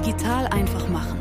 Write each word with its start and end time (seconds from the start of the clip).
Digital 0.00 0.46
einfach 0.46 0.88
machen. 0.88 1.20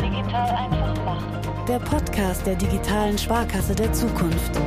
Digital 0.00 0.56
einfach 0.56 1.04
machen. 1.04 1.66
Der 1.68 1.78
Podcast 1.78 2.46
der 2.46 2.54
digitalen 2.54 3.18
Sparkasse 3.18 3.74
der 3.74 3.92
Zukunft. 3.92 4.58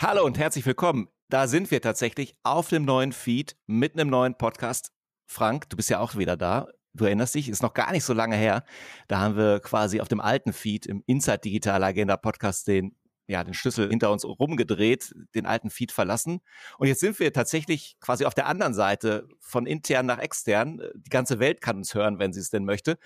Hallo 0.00 0.24
und 0.24 0.38
herzlich 0.38 0.64
willkommen. 0.64 1.08
Da 1.28 1.48
sind 1.48 1.70
wir 1.70 1.82
tatsächlich 1.82 2.34
auf 2.44 2.68
dem 2.68 2.86
neuen 2.86 3.12
Feed 3.12 3.58
mit 3.66 3.92
einem 3.92 4.08
neuen 4.08 4.38
Podcast. 4.38 4.90
Frank, 5.26 5.68
du 5.68 5.76
bist 5.76 5.90
ja 5.90 6.00
auch 6.00 6.16
wieder 6.16 6.38
da. 6.38 6.68
Du 6.94 7.04
erinnerst 7.04 7.34
dich, 7.34 7.50
ist 7.50 7.62
noch 7.62 7.74
gar 7.74 7.92
nicht 7.92 8.04
so 8.04 8.14
lange 8.14 8.36
her. 8.36 8.64
Da 9.06 9.18
haben 9.18 9.36
wir 9.36 9.60
quasi 9.60 10.00
auf 10.00 10.08
dem 10.08 10.22
alten 10.22 10.54
Feed 10.54 10.86
im 10.86 11.02
Inside 11.04 11.40
Digital 11.40 11.84
Agenda 11.84 12.16
Podcast 12.16 12.68
den 12.68 12.96
ja, 13.26 13.42
den 13.42 13.54
Schlüssel 13.54 13.88
hinter 13.88 14.12
uns 14.12 14.24
rumgedreht, 14.24 15.14
den 15.34 15.46
alten 15.46 15.70
Feed 15.70 15.92
verlassen. 15.92 16.40
Und 16.78 16.88
jetzt 16.88 17.00
sind 17.00 17.18
wir 17.18 17.32
tatsächlich 17.32 17.96
quasi 18.00 18.24
auf 18.24 18.34
der 18.34 18.46
anderen 18.46 18.74
Seite, 18.74 19.28
von 19.40 19.66
intern 19.66 20.06
nach 20.06 20.18
extern. 20.18 20.80
Die 20.94 21.10
ganze 21.10 21.38
Welt 21.38 21.60
kann 21.60 21.76
uns 21.78 21.94
hören, 21.94 22.18
wenn 22.18 22.32
sie 22.32 22.40
es 22.40 22.50
denn 22.50 22.64
möchte. 22.64 22.98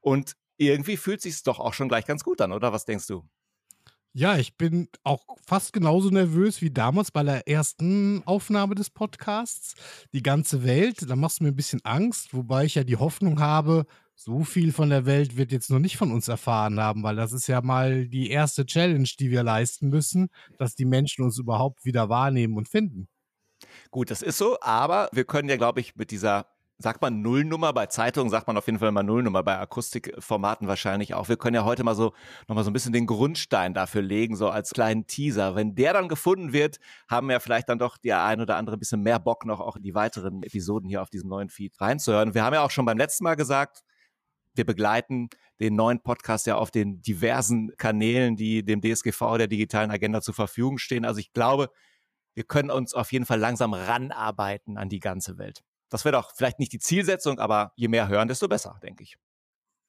Und 0.00 0.36
irgendwie 0.56 0.96
fühlt 0.96 1.22
sich 1.22 1.42
doch 1.42 1.60
auch 1.60 1.74
schon 1.74 1.88
gleich 1.88 2.06
ganz 2.06 2.24
gut 2.24 2.40
an, 2.40 2.52
oder? 2.52 2.72
Was 2.72 2.84
denkst 2.84 3.06
du? 3.06 3.24
Ja, 4.16 4.36
ich 4.36 4.56
bin 4.56 4.88
auch 5.02 5.24
fast 5.44 5.72
genauso 5.72 6.08
nervös 6.08 6.62
wie 6.62 6.70
damals 6.70 7.10
bei 7.10 7.24
der 7.24 7.48
ersten 7.48 8.22
Aufnahme 8.26 8.76
des 8.76 8.88
Podcasts. 8.88 9.74
Die 10.12 10.22
ganze 10.22 10.62
Welt, 10.62 11.10
da 11.10 11.16
machst 11.16 11.40
du 11.40 11.44
mir 11.44 11.50
ein 11.50 11.56
bisschen 11.56 11.84
Angst, 11.84 12.32
wobei 12.32 12.64
ich 12.64 12.76
ja 12.76 12.84
die 12.84 12.96
Hoffnung 12.96 13.40
habe, 13.40 13.86
so 14.14 14.44
viel 14.44 14.72
von 14.72 14.90
der 14.90 15.06
Welt 15.06 15.36
wird 15.36 15.52
jetzt 15.52 15.70
noch 15.70 15.78
nicht 15.78 15.96
von 15.96 16.12
uns 16.12 16.28
erfahren 16.28 16.80
haben, 16.80 17.02
weil 17.02 17.16
das 17.16 17.32
ist 17.32 17.46
ja 17.46 17.60
mal 17.60 18.06
die 18.06 18.30
erste 18.30 18.64
Challenge, 18.64 19.08
die 19.18 19.30
wir 19.30 19.42
leisten 19.42 19.88
müssen, 19.88 20.28
dass 20.58 20.74
die 20.74 20.84
Menschen 20.84 21.24
uns 21.24 21.38
überhaupt 21.38 21.84
wieder 21.84 22.08
wahrnehmen 22.08 22.56
und 22.56 22.68
finden. 22.68 23.08
Gut, 23.90 24.10
das 24.10 24.22
ist 24.22 24.38
so, 24.38 24.58
aber 24.60 25.08
wir 25.12 25.24
können 25.24 25.48
ja, 25.48 25.56
glaube 25.56 25.80
ich, 25.80 25.96
mit 25.96 26.10
dieser 26.10 26.46
sagt 26.78 27.02
man 27.02 27.22
Nullnummer, 27.22 27.72
bei 27.72 27.86
Zeitungen 27.86 28.30
sagt 28.30 28.46
man 28.46 28.56
auf 28.56 28.66
jeden 28.66 28.78
Fall 28.78 28.90
mal 28.90 29.02
Nullnummer, 29.02 29.42
bei 29.42 29.58
Akustikformaten 29.58 30.66
wahrscheinlich 30.66 31.14
auch. 31.14 31.28
Wir 31.28 31.36
können 31.36 31.54
ja 31.54 31.64
heute 31.64 31.84
mal 31.84 31.94
so, 31.94 32.12
nochmal 32.48 32.64
so 32.64 32.70
ein 32.70 32.72
bisschen 32.72 32.92
den 32.92 33.06
Grundstein 33.06 33.74
dafür 33.74 34.02
legen, 34.02 34.36
so 34.36 34.48
als 34.48 34.70
kleinen 34.70 35.06
Teaser. 35.06 35.54
Wenn 35.54 35.76
der 35.76 35.92
dann 35.92 36.08
gefunden 36.08 36.52
wird, 36.52 36.78
haben 37.08 37.28
wir 37.28 37.38
vielleicht 37.40 37.68
dann 37.68 37.78
doch 37.78 37.96
die 37.96 38.12
ein 38.12 38.40
oder 38.40 38.56
andere 38.56 38.76
bisschen 38.76 39.02
mehr 39.02 39.20
Bock 39.20 39.46
noch 39.46 39.60
auch 39.60 39.76
in 39.76 39.82
die 39.82 39.94
weiteren 39.94 40.42
Episoden 40.42 40.88
hier 40.88 41.00
auf 41.00 41.10
diesem 41.10 41.28
neuen 41.28 41.48
Feed 41.48 41.80
reinzuhören. 41.80 42.34
Wir 42.34 42.44
haben 42.44 42.54
ja 42.54 42.62
auch 42.62 42.72
schon 42.72 42.84
beim 42.84 42.98
letzten 42.98 43.24
Mal 43.24 43.36
gesagt, 43.36 43.84
wir 44.54 44.64
begleiten 44.64 45.28
den 45.60 45.74
neuen 45.74 46.00
Podcast 46.00 46.46
ja 46.46 46.56
auf 46.56 46.70
den 46.70 47.00
diversen 47.02 47.76
Kanälen, 47.76 48.36
die 48.36 48.64
dem 48.64 48.80
DSGV 48.80 49.36
der 49.38 49.46
digitalen 49.46 49.90
Agenda 49.90 50.20
zur 50.20 50.34
Verfügung 50.34 50.78
stehen. 50.78 51.04
Also 51.04 51.20
ich 51.20 51.32
glaube, 51.32 51.70
wir 52.34 52.44
können 52.44 52.70
uns 52.70 52.94
auf 52.94 53.12
jeden 53.12 53.26
Fall 53.26 53.38
langsam 53.38 53.74
ranarbeiten 53.74 54.76
an 54.76 54.88
die 54.88 55.00
ganze 55.00 55.38
Welt. 55.38 55.62
Das 55.88 56.04
wäre 56.04 56.12
doch 56.12 56.32
vielleicht 56.34 56.58
nicht 56.58 56.72
die 56.72 56.78
Zielsetzung, 56.78 57.38
aber 57.38 57.72
je 57.76 57.88
mehr 57.88 58.08
hören, 58.08 58.28
desto 58.28 58.48
besser, 58.48 58.78
denke 58.82 59.04
ich. 59.04 59.16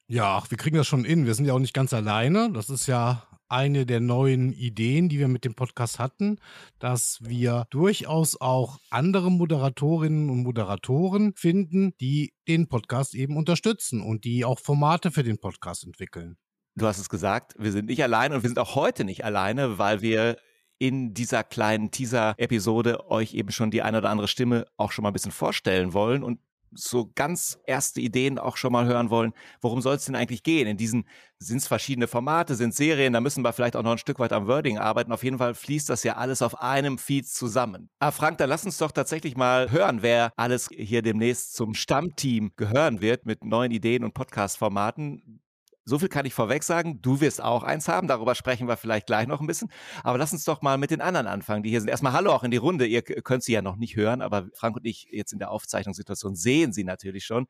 Ja, 0.08 0.38
ach, 0.38 0.52
wir 0.52 0.58
kriegen 0.58 0.78
das 0.78 0.86
schon 0.86 1.04
in. 1.04 1.26
Wir 1.26 1.34
sind 1.34 1.46
ja 1.46 1.54
auch 1.54 1.60
nicht 1.60 1.74
ganz 1.74 1.94
alleine. 1.94 2.52
Das 2.52 2.70
ist 2.70 2.86
ja 2.86 3.24
eine 3.48 3.86
der 3.86 4.00
neuen 4.00 4.52
Ideen, 4.54 5.10
die 5.10 5.20
wir 5.20 5.28
mit 5.28 5.46
dem 5.46 5.56
Podcast 5.56 6.00
hatten, 6.00 6.40
dass 6.80 7.20
wir 7.22 7.68
durchaus 7.70 8.40
auch 8.40 8.80
andere 8.90 9.32
Moderatorinnen 9.32 10.30
und 10.30 10.44
Moderatoren 10.44 11.34
finden, 11.36 11.94
die 12.00 12.34
den 12.48 12.68
Podcast 12.68 13.16
eben 13.16 13.38
unterstützen 13.38 14.02
und 14.02 14.24
die 14.24 14.46
auch 14.46 14.60
Formate 14.60 15.12
für 15.12 15.24
den 15.24 15.38
Podcast 15.38 15.86
entwickeln. 15.86 16.38
Du 16.76 16.86
hast 16.86 17.00
es 17.00 17.10
gesagt, 17.10 17.56
wir 17.58 17.72
sind 17.72 17.86
nicht 17.86 18.04
alleine 18.04 18.36
und 18.36 18.44
wir 18.44 18.50
sind 18.50 18.60
auch 18.60 18.76
heute 18.76 19.06
nicht 19.06 19.24
alleine, 19.24 19.78
weil 19.78 20.02
wir 20.02 20.38
in 20.78 21.14
dieser 21.14 21.44
kleinen 21.44 21.92
Teaser-Episode 21.92 23.10
euch 23.10 23.34
eben 23.34 23.52
schon 23.52 23.72
die 23.72 23.82
eine 23.82 24.00
oder 24.00 24.10
andere 24.10 24.28
Stimme 24.28 24.66
auch 24.76 24.92
schon 24.92 25.04
mal 25.04 25.10
ein 25.10 25.14
bisschen 25.14 25.32
vorstellen 25.32 25.94
wollen 25.94 26.22
und 26.24 26.40
so 26.76 27.12
ganz 27.16 27.58
erste 27.66 28.02
Ideen 28.02 28.40
auch 28.40 28.58
schon 28.58 28.72
mal 28.72 28.86
hören 28.86 29.10
wollen, 29.10 29.34
worum 29.62 29.82
soll 29.82 29.96
es 29.96 30.06
denn 30.06 30.16
eigentlich 30.16 30.44
gehen? 30.44 30.68
In 30.68 30.78
diesen 30.78 31.06
sind 31.40 31.58
es 31.58 31.68
verschiedene 31.68 32.08
Formate, 32.08 32.56
sind 32.56 32.74
Serien, 32.74 33.14
da 33.14 33.22
müssen 33.22 33.44
wir 33.44 33.54
vielleicht 33.54 33.76
auch 33.76 33.84
noch 33.84 33.92
ein 33.92 33.98
Stück 33.98 34.20
weit 34.20 34.34
am 34.34 34.48
Wording 34.48 34.78
arbeiten. 34.78 35.12
Auf 35.12 35.24
jeden 35.24 35.38
Fall 35.38 35.54
fließt 35.54 35.90
das 35.90 36.04
ja 36.04 36.16
alles 36.16 36.42
auf 36.42 36.62
einem 36.62 36.98
Feed 36.98 37.28
zusammen. 37.28 37.90
Ah, 38.00 38.12
Frank, 38.12 38.38
dann 38.38 38.50
lass 38.50 38.66
uns 38.66 38.78
doch 38.78 38.92
tatsächlich 38.92 39.36
mal 39.36 39.72
hören, 39.72 40.02
wer 40.02 40.32
alles 40.38 40.70
hier 40.72 41.02
demnächst 41.02 41.56
zum 41.56 41.74
Stammteam 41.74 42.52
gehören 42.56 43.02
wird 43.02 43.26
mit 43.26 43.44
neuen 43.44 43.72
Ideen 43.72 44.04
und 44.04 44.14
Podcast-Formaten. 44.14 45.42
So 45.88 46.00
viel 46.00 46.10
kann 46.10 46.26
ich 46.26 46.34
vorweg 46.34 46.64
sagen. 46.64 47.00
Du 47.04 47.22
wirst 47.22 47.44
auch 47.44 47.62
eins 47.62 47.88
haben. 47.88 48.08
Darüber 48.08 48.34
sprechen 48.34 48.68
wir 48.68 48.76
vielleicht 48.76 49.06
gleich 49.06 49.28
noch 49.28 49.40
ein 49.40 49.46
bisschen. 49.46 49.72
Aber 50.04 50.18
lass 50.18 50.34
uns 50.34 50.44
doch 50.44 50.64
mal 50.64 50.80
mit 50.80 50.90
den 50.90 51.00
anderen 51.00 51.28
anfangen, 51.28 51.62
die 51.62 51.70
hier 51.70 51.80
sind. 51.80 51.90
Erstmal 51.90 52.14
Hallo 52.14 52.32
auch 52.32 52.44
in 52.44 52.50
die 52.50 52.58
Runde. 52.58 52.88
Ihr 52.88 53.04
könnt 53.04 53.44
sie 53.44 53.54
ja 53.54 53.62
noch 53.62 53.76
nicht 53.76 53.96
hören, 53.96 54.24
aber 54.24 54.48
Frank 54.56 54.76
und 54.78 54.86
ich 54.86 55.08
jetzt 55.12 55.32
in 55.32 55.38
der 55.38 55.52
Aufzeichnungssituation 55.52 56.36
sehen 56.36 56.74
sie 56.74 56.84
natürlich 56.84 57.24
schon. 57.24 57.46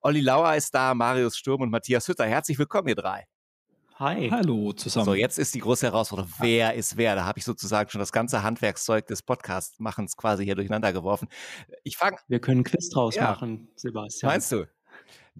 Olli 0.00 0.20
Lauer 0.20 0.54
ist 0.54 0.72
da, 0.72 0.94
Marius 0.94 1.36
Sturm 1.36 1.62
und 1.62 1.70
Matthias 1.70 2.06
Hütter. 2.06 2.26
Herzlich 2.26 2.60
willkommen, 2.60 2.86
ihr 2.86 2.94
drei. 2.94 3.26
Hi. 3.96 4.30
Hallo 4.30 4.72
zusammen. 4.72 5.04
So, 5.04 5.14
jetzt 5.14 5.38
ist 5.38 5.54
die 5.54 5.58
große 5.58 5.84
Herausforderung. 5.84 6.32
Wer 6.38 6.74
ist 6.74 6.96
wer? 6.96 7.16
Da 7.16 7.24
habe 7.24 7.38
ich 7.38 7.44
sozusagen 7.44 7.90
schon 7.90 7.98
das 7.98 8.12
ganze 8.12 8.42
Handwerkszeug 8.42 9.06
des 9.08 9.22
Podcast-Machens 9.22 10.16
quasi 10.16 10.44
hier 10.44 10.54
durcheinander 10.54 10.92
geworfen. 10.92 11.28
Ich 11.82 11.96
fange. 11.96 12.16
Wir 12.28 12.40
können 12.40 12.62
Quiz 12.62 12.88
draus 12.88 13.16
ja. 13.16 13.24
machen, 13.24 13.68
Sebastian. 13.74 14.32
Meinst 14.32 14.52
du? 14.52 14.66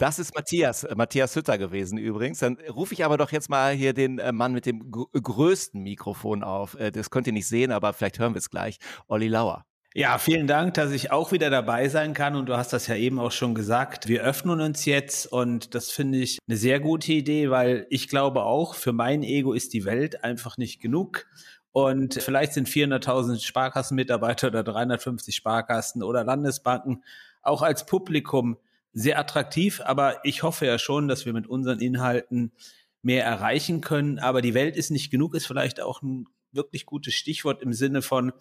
Das 0.00 0.18
ist 0.18 0.34
Matthias, 0.34 0.84
äh, 0.84 0.94
Matthias 0.94 1.36
Hütter 1.36 1.58
gewesen 1.58 1.98
übrigens. 1.98 2.38
Dann 2.38 2.56
rufe 2.70 2.94
ich 2.94 3.04
aber 3.04 3.18
doch 3.18 3.32
jetzt 3.32 3.50
mal 3.50 3.74
hier 3.74 3.92
den 3.92 4.18
äh, 4.18 4.32
Mann 4.32 4.54
mit 4.54 4.64
dem 4.64 4.90
größten 4.90 5.82
Mikrofon 5.82 6.42
auf. 6.42 6.74
Äh, 6.76 6.90
das 6.90 7.10
könnt 7.10 7.26
ihr 7.26 7.34
nicht 7.34 7.46
sehen, 7.46 7.70
aber 7.70 7.92
vielleicht 7.92 8.18
hören 8.18 8.32
wir 8.32 8.38
es 8.38 8.48
gleich. 8.48 8.78
Olli 9.08 9.28
Lauer. 9.28 9.66
Ja, 9.92 10.16
vielen 10.16 10.46
Dank, 10.46 10.72
dass 10.72 10.92
ich 10.92 11.10
auch 11.10 11.32
wieder 11.32 11.50
dabei 11.50 11.90
sein 11.90 12.14
kann. 12.14 12.34
Und 12.34 12.48
du 12.48 12.56
hast 12.56 12.72
das 12.72 12.86
ja 12.86 12.94
eben 12.94 13.18
auch 13.18 13.30
schon 13.30 13.54
gesagt. 13.54 14.08
Wir 14.08 14.22
öffnen 14.22 14.62
uns 14.62 14.86
jetzt 14.86 15.26
und 15.26 15.74
das 15.74 15.90
finde 15.90 16.20
ich 16.20 16.38
eine 16.48 16.56
sehr 16.56 16.80
gute 16.80 17.12
Idee, 17.12 17.50
weil 17.50 17.86
ich 17.90 18.08
glaube 18.08 18.44
auch, 18.44 18.76
für 18.76 18.94
mein 18.94 19.22
Ego 19.22 19.52
ist 19.52 19.74
die 19.74 19.84
Welt 19.84 20.24
einfach 20.24 20.56
nicht 20.56 20.80
genug. 20.80 21.26
Und 21.72 22.14
vielleicht 22.14 22.54
sind 22.54 22.70
400.000 22.70 23.44
Sparkassenmitarbeiter 23.44 24.48
oder 24.48 24.62
350 24.62 25.36
Sparkassen 25.36 26.02
oder 26.02 26.24
Landesbanken 26.24 27.04
auch 27.42 27.60
als 27.60 27.84
Publikum 27.84 28.56
sehr 28.92 29.18
attraktiv, 29.18 29.80
aber 29.84 30.24
ich 30.24 30.42
hoffe 30.42 30.66
ja 30.66 30.78
schon, 30.78 31.08
dass 31.08 31.26
wir 31.26 31.32
mit 31.32 31.46
unseren 31.46 31.80
Inhalten 31.80 32.52
mehr 33.02 33.24
erreichen 33.24 33.80
können. 33.80 34.18
Aber 34.18 34.42
die 34.42 34.54
Welt 34.54 34.76
ist 34.76 34.90
nicht 34.90 35.10
genug, 35.10 35.34
ist 35.34 35.46
vielleicht 35.46 35.80
auch 35.80 36.02
ein 36.02 36.26
wirklich 36.52 36.86
gutes 36.86 37.14
Stichwort 37.14 37.62
im 37.62 37.72
Sinne 37.72 38.02
von 38.02 38.32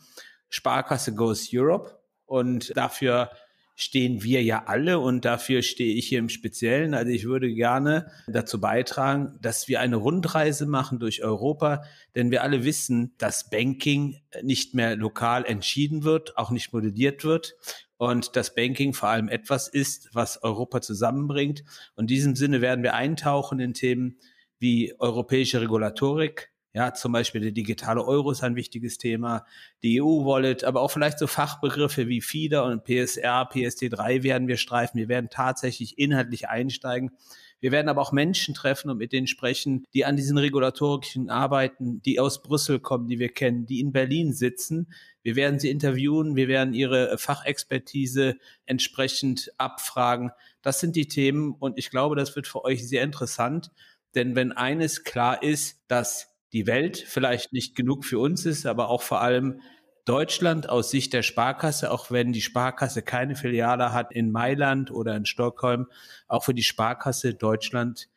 Sparkasse 0.49 1.13
Goes 1.13 1.49
Europe. 1.53 1.99
Und 2.25 2.75
dafür 2.75 3.31
stehen 3.75 4.23
wir 4.23 4.43
ja 4.43 4.63
alle 4.65 4.99
und 4.99 5.23
dafür 5.23 5.61
stehe 5.61 5.95
ich 5.95 6.09
hier 6.09 6.19
im 6.19 6.27
Speziellen. 6.27 6.93
Also 6.93 7.11
ich 7.11 7.23
würde 7.23 7.53
gerne 7.53 8.11
dazu 8.27 8.59
beitragen, 8.59 9.37
dass 9.41 9.69
wir 9.69 9.79
eine 9.79 9.95
Rundreise 9.95 10.65
machen 10.65 10.99
durch 10.99 11.23
Europa, 11.23 11.83
denn 12.13 12.29
wir 12.29 12.43
alle 12.43 12.65
wissen, 12.65 13.13
dass 13.17 13.49
Banking 13.49 14.17
nicht 14.43 14.73
mehr 14.73 14.97
lokal 14.97 15.45
entschieden 15.45 16.03
wird, 16.03 16.37
auch 16.37 16.51
nicht 16.51 16.73
modelliert 16.73 17.23
wird 17.23 17.55
und 17.99 18.37
das 18.37 18.55
Banking 18.55 18.93
vor 18.93 19.09
allem 19.09 19.27
etwas 19.27 19.67
ist, 19.67 20.09
was 20.13 20.41
Europa 20.41 20.79
zusammenbringt. 20.79 21.65
Und 21.95 22.05
in 22.05 22.07
diesem 22.07 22.35
Sinne 22.35 22.61
werden 22.61 22.81
wir 22.81 22.95
eintauchen 22.95 23.59
in 23.59 23.73
Themen 23.73 24.17
wie 24.57 24.95
europäische 24.99 25.59
Regulatorik, 25.61 26.51
ja, 26.71 26.93
zum 26.93 27.11
Beispiel 27.11 27.41
der 27.41 27.51
digitale 27.51 28.05
Euro 28.05 28.29
ist 28.29 28.43
ein 28.43 28.55
wichtiges 28.55 28.99
Thema, 28.99 29.43
die 29.81 30.01
EU-Wallet, 30.01 30.63
aber 30.63 30.81
auch 30.81 30.91
vielleicht 30.91 31.17
so 31.17 31.25
Fachbegriffe 31.25 32.07
wie 32.07 32.21
FIDA 32.21 32.61
und 32.61 32.83
PSR, 32.83 33.49
PSD3 33.51 34.21
werden 34.21 34.47
wir 34.47 34.57
streifen. 34.57 34.99
Wir 34.99 35.09
werden 35.09 35.29
tatsächlich 35.31 35.97
inhaltlich 35.97 36.47
einsteigen. 36.47 37.11
Wir 37.59 37.71
werden 37.71 37.89
aber 37.89 38.01
auch 38.01 38.11
Menschen 38.11 38.53
treffen 38.53 38.89
und 38.89 38.97
mit 38.97 39.11
denen 39.11 39.27
sprechen, 39.27 39.85
die 39.93 40.05
an 40.05 40.15
diesen 40.15 40.37
regulatorischen 40.37 41.29
arbeiten, 41.29 42.01
die 42.01 42.19
aus 42.19 42.41
Brüssel 42.41 42.79
kommen, 42.79 43.07
die 43.07 43.19
wir 43.19 43.29
kennen, 43.29 43.65
die 43.65 43.79
in 43.79 43.91
Berlin 43.91 44.33
sitzen. 44.33 44.93
Wir 45.23 45.35
werden 45.35 45.59
sie 45.59 45.69
interviewen, 45.69 46.35
wir 46.35 46.47
werden 46.47 46.73
ihre 46.73 47.17
Fachexpertise 47.17 48.37
entsprechend 48.65 49.51
abfragen. 49.57 50.31
Das 50.61 50.79
sind 50.79 50.95
die 50.95 51.07
Themen 51.07 51.53
und 51.53 51.77
ich 51.77 51.89
glaube, 51.89 52.15
das 52.15 52.35
wird 52.35 52.47
für 52.47 52.63
euch 52.63 52.87
sehr 52.87 53.03
interessant. 53.03 53.71
Denn 54.15 54.35
wenn 54.35 54.51
eines 54.51 55.03
klar 55.03 55.43
ist, 55.43 55.83
dass 55.87 56.29
die 56.53 56.65
Welt 56.65 56.97
vielleicht 56.97 57.53
nicht 57.53 57.75
genug 57.75 58.05
für 58.05 58.19
uns 58.19 58.45
ist, 58.45 58.65
aber 58.65 58.89
auch 58.89 59.01
vor 59.01 59.21
allem 59.21 59.61
Deutschland 60.05 60.69
aus 60.69 60.91
Sicht 60.91 61.13
der 61.13 61.23
Sparkasse, 61.23 61.91
auch 61.91 62.11
wenn 62.11 62.33
die 62.33 62.41
Sparkasse 62.41 63.01
keine 63.01 63.35
Filiale 63.35 63.93
hat 63.93 64.11
in 64.11 64.31
Mailand 64.31 64.91
oder 64.91 65.15
in 65.15 65.25
Stockholm, 65.25 65.87
auch 66.27 66.43
für 66.43 66.53
die 66.53 66.63
Sparkasse 66.63 67.33
Deutschland 67.33 68.09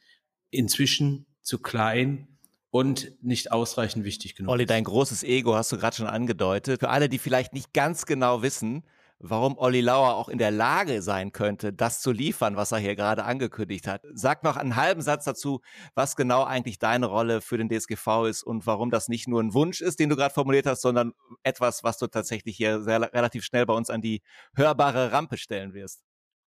inzwischen 0.50 1.26
zu 1.42 1.58
klein 1.58 2.28
und 2.70 3.12
nicht 3.22 3.52
ausreichend 3.52 4.04
wichtig 4.04 4.34
genug. 4.34 4.50
Olli, 4.50 4.66
dein 4.66 4.84
großes 4.84 5.22
Ego 5.24 5.54
hast 5.54 5.70
du 5.72 5.76
gerade 5.76 5.96
schon 5.96 6.06
angedeutet. 6.06 6.80
Für 6.80 6.88
alle, 6.88 7.08
die 7.08 7.18
vielleicht 7.18 7.52
nicht 7.52 7.72
ganz 7.74 8.06
genau 8.06 8.42
wissen, 8.42 8.82
warum 9.22 9.56
Olli 9.56 9.80
Lauer 9.80 10.14
auch 10.14 10.28
in 10.28 10.38
der 10.38 10.50
Lage 10.50 11.00
sein 11.00 11.32
könnte, 11.32 11.72
das 11.72 12.00
zu 12.00 12.10
liefern, 12.10 12.56
was 12.56 12.72
er 12.72 12.78
hier 12.78 12.96
gerade 12.96 13.24
angekündigt 13.24 13.86
hat. 13.86 14.02
Sag 14.12 14.42
noch 14.42 14.56
einen 14.56 14.76
halben 14.76 15.00
Satz 15.00 15.24
dazu, 15.24 15.60
was 15.94 16.16
genau 16.16 16.42
eigentlich 16.44 16.78
deine 16.78 17.06
Rolle 17.06 17.40
für 17.40 17.56
den 17.56 17.68
DSGV 17.68 18.26
ist 18.28 18.42
und 18.42 18.66
warum 18.66 18.90
das 18.90 19.08
nicht 19.08 19.28
nur 19.28 19.40
ein 19.40 19.54
Wunsch 19.54 19.80
ist, 19.80 20.00
den 20.00 20.08
du 20.08 20.16
gerade 20.16 20.34
formuliert 20.34 20.66
hast, 20.66 20.82
sondern 20.82 21.12
etwas, 21.44 21.84
was 21.84 21.98
du 21.98 22.08
tatsächlich 22.08 22.56
hier 22.56 22.82
sehr, 22.82 23.00
relativ 23.12 23.44
schnell 23.44 23.64
bei 23.64 23.74
uns 23.74 23.90
an 23.90 24.02
die 24.02 24.22
hörbare 24.54 25.12
Rampe 25.12 25.36
stellen 25.36 25.72
wirst. 25.72 26.02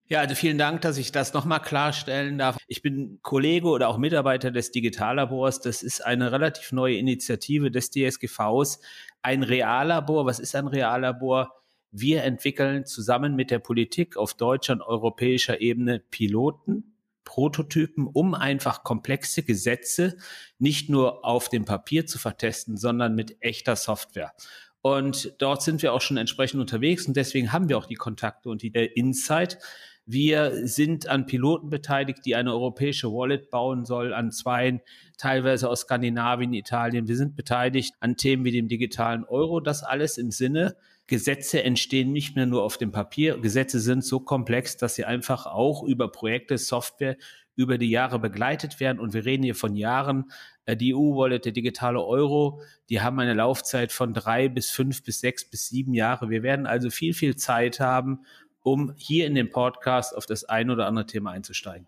Ja, 0.09 0.21
also 0.21 0.37
vielen 0.37 0.59
Dank, 0.59 0.83
dass 0.83 0.99
ich 0.99 1.11
das 1.11 1.33
nochmal 1.33 1.61
klarstellen 1.61 2.39
darf. 2.39 2.59
Ich 2.69 2.81
bin 2.81 3.19
Kollege 3.23 3.67
oder 3.67 3.89
auch 3.89 3.99
Mitarbeiter 3.99 4.53
des 4.53 4.71
Digitallabors. 4.71 5.61
Das 5.61 5.83
ist 5.83 6.05
eine 6.05 6.31
relativ 6.31 6.71
neue 6.71 6.97
Initiative 6.97 7.73
des 7.73 7.91
DSGVs. 7.91 8.79
Ein 9.23 9.43
Reallabor. 9.43 10.25
Was 10.25 10.39
ist 10.39 10.55
ein 10.55 10.69
Reallabor? 10.69 11.53
Wir 11.99 12.25
entwickeln 12.25 12.85
zusammen 12.85 13.37
mit 13.37 13.51
der 13.51 13.59
Politik 13.59 14.19
auf 14.19 14.35
deutscher 14.35 14.75
und 14.75 14.83
europäischer 14.83 15.63
Ebene 15.63 15.99
Piloten, 15.99 16.95
Prototypen, 17.25 18.07
um 18.07 18.35
einfach 18.35 18.85
komplexe 18.85 19.43
Gesetze 19.43 20.19
nicht 20.59 20.91
nur 20.91 21.25
auf 21.25 21.49
dem 21.49 21.65
Papier 21.65 22.05
zu 22.05 22.19
vertesten, 22.19 22.77
sondern 22.77 23.15
mit 23.15 23.39
echter 23.41 23.77
Software. 23.77 24.35
Und 24.83 25.37
dort 25.39 25.63
sind 25.63 25.81
wir 25.81 25.95
auch 25.95 26.03
schon 26.03 26.19
entsprechend 26.19 26.61
unterwegs 26.61 27.07
und 27.09 27.17
deswegen 27.17 27.51
haben 27.51 27.71
wir 27.71 27.79
auch 27.79 27.87
die 27.87 27.95
Kontakte 27.95 28.51
und 28.51 28.61
die 28.61 28.69
Insight. 28.69 29.59
Wir 30.05 30.69
sind 30.69 31.09
an 31.09 31.25
Piloten 31.25 31.71
beteiligt, 31.71 32.27
die 32.27 32.37
eine 32.37 32.53
europäische 32.53 33.11
Wallet 33.11 33.49
bauen 33.49 33.87
soll, 33.87 34.13
an 34.13 34.33
zwei, 34.33 34.83
teilweise 35.17 35.71
aus 35.71 35.81
Skandinavien, 35.81 36.53
Italien. 36.53 37.09
Wir 37.09 37.17
sind 37.17 37.37
beteiligt 37.37 37.95
an 38.01 38.19
Themen 38.19 38.45
wie 38.45 38.53
dem 38.53 38.69
digitalen 38.69 39.25
Euro. 39.25 39.61
Das 39.61 39.83
alles 39.83 40.19
im 40.19 40.31
Sinne, 40.31 40.77
Gesetze 41.07 41.63
entstehen 41.63 42.13
nicht 42.13 42.35
mehr 42.35 42.47
nur 42.47 42.63
auf 42.63 42.79
dem 42.79 42.91
Papier. 42.91 43.39
Gesetze 43.39 43.79
sind 43.81 44.05
so 44.05 44.21
komplex, 44.21 44.77
dass 44.77 44.97
sie 44.97 45.05
einfach 45.05 45.47
auch 45.47 45.85
über 45.85 46.11
Projekte, 46.11 46.59
Software 46.59 47.17
über 47.55 47.79
die 47.79 47.91
Jahre 47.91 48.19
begleitet 48.19 48.81
werden. 48.81 49.01
Und 49.01 49.15
wir 49.15 49.25
reden 49.25 49.43
hier 49.43 49.55
von 49.55 49.77
Jahren. 49.77 50.31
Äh, 50.67 50.77
die 50.77 50.95
EU-Wallet, 50.95 51.45
der 51.45 51.53
digitale 51.53 52.03
Euro, 52.05 52.61
die 52.91 53.01
haben 53.01 53.19
eine 53.19 53.35
Laufzeit 53.35 53.93
von 53.93 54.15
drei 54.15 54.49
bis 54.49 54.71
fünf 54.71 55.03
bis 55.03 55.21
sechs 55.21 55.49
bis 55.49 55.69
sieben 55.69 55.95
Jahre. 55.95 56.29
Wir 56.29 56.43
werden 56.43 56.67
also 56.67 56.91
viel, 56.91 57.15
viel 57.15 57.37
Zeit 57.37 57.81
haben, 57.81 58.27
um 58.63 58.93
hier 58.97 59.27
in 59.27 59.35
den 59.35 59.51
Podcast 59.51 60.15
auf 60.15 60.27
das 60.27 60.45
ein 60.45 60.71
oder 60.71 60.87
andere 60.87 61.07
Thema 61.07 61.31
einzusteigen. 61.31 61.87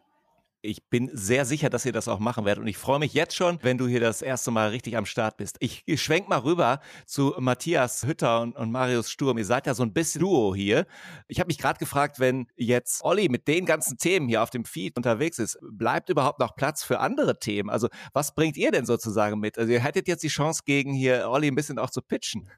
Ich 0.60 0.88
bin 0.88 1.08
sehr 1.12 1.44
sicher, 1.44 1.70
dass 1.70 1.86
ihr 1.86 1.92
das 1.92 2.08
auch 2.08 2.18
machen 2.18 2.44
werdet. 2.44 2.62
Und 2.62 2.68
ich 2.68 2.78
freue 2.78 2.98
mich 2.98 3.14
jetzt 3.14 3.36
schon, 3.36 3.58
wenn 3.62 3.78
du 3.78 3.86
hier 3.86 4.00
das 4.00 4.22
erste 4.22 4.50
Mal 4.50 4.70
richtig 4.70 4.96
am 4.96 5.06
Start 5.06 5.36
bist. 5.36 5.56
Ich 5.60 5.84
schwenk 6.02 6.28
mal 6.28 6.40
rüber 6.40 6.80
zu 7.06 7.34
Matthias 7.38 8.04
Hütter 8.04 8.40
und, 8.40 8.56
und 8.56 8.72
Marius 8.72 9.08
Sturm. 9.08 9.38
Ihr 9.38 9.44
seid 9.44 9.68
ja 9.68 9.74
so 9.74 9.84
ein 9.84 9.92
bisschen 9.92 10.20
Duo 10.20 10.56
hier. 10.56 10.86
Ich 11.28 11.38
habe 11.38 11.46
mich 11.46 11.58
gerade 11.58 11.78
gefragt, 11.78 12.18
wenn 12.18 12.48
jetzt 12.56 13.04
Olli 13.04 13.28
mit 13.28 13.46
den 13.46 13.66
ganzen 13.66 13.98
Themen 13.98 14.26
hier 14.26 14.42
auf 14.42 14.50
dem 14.50 14.64
Feed 14.64 14.96
unterwegs 14.96 15.38
ist, 15.38 15.58
bleibt 15.62 16.08
überhaupt 16.08 16.40
noch 16.40 16.56
Platz 16.56 16.82
für 16.82 16.98
andere 16.98 17.38
Themen? 17.38 17.70
Also 17.70 17.88
was 18.12 18.34
bringt 18.34 18.56
ihr 18.56 18.72
denn 18.72 18.84
sozusagen 18.84 19.38
mit? 19.38 19.58
Also 19.58 19.72
ihr 19.72 19.80
hättet 19.80 20.08
jetzt 20.08 20.24
die 20.24 20.28
Chance, 20.28 20.62
gegen 20.64 20.92
hier 20.92 21.28
Olli 21.30 21.46
ein 21.46 21.54
bisschen 21.54 21.78
auch 21.78 21.90
zu 21.90 22.02
pitchen. 22.02 22.48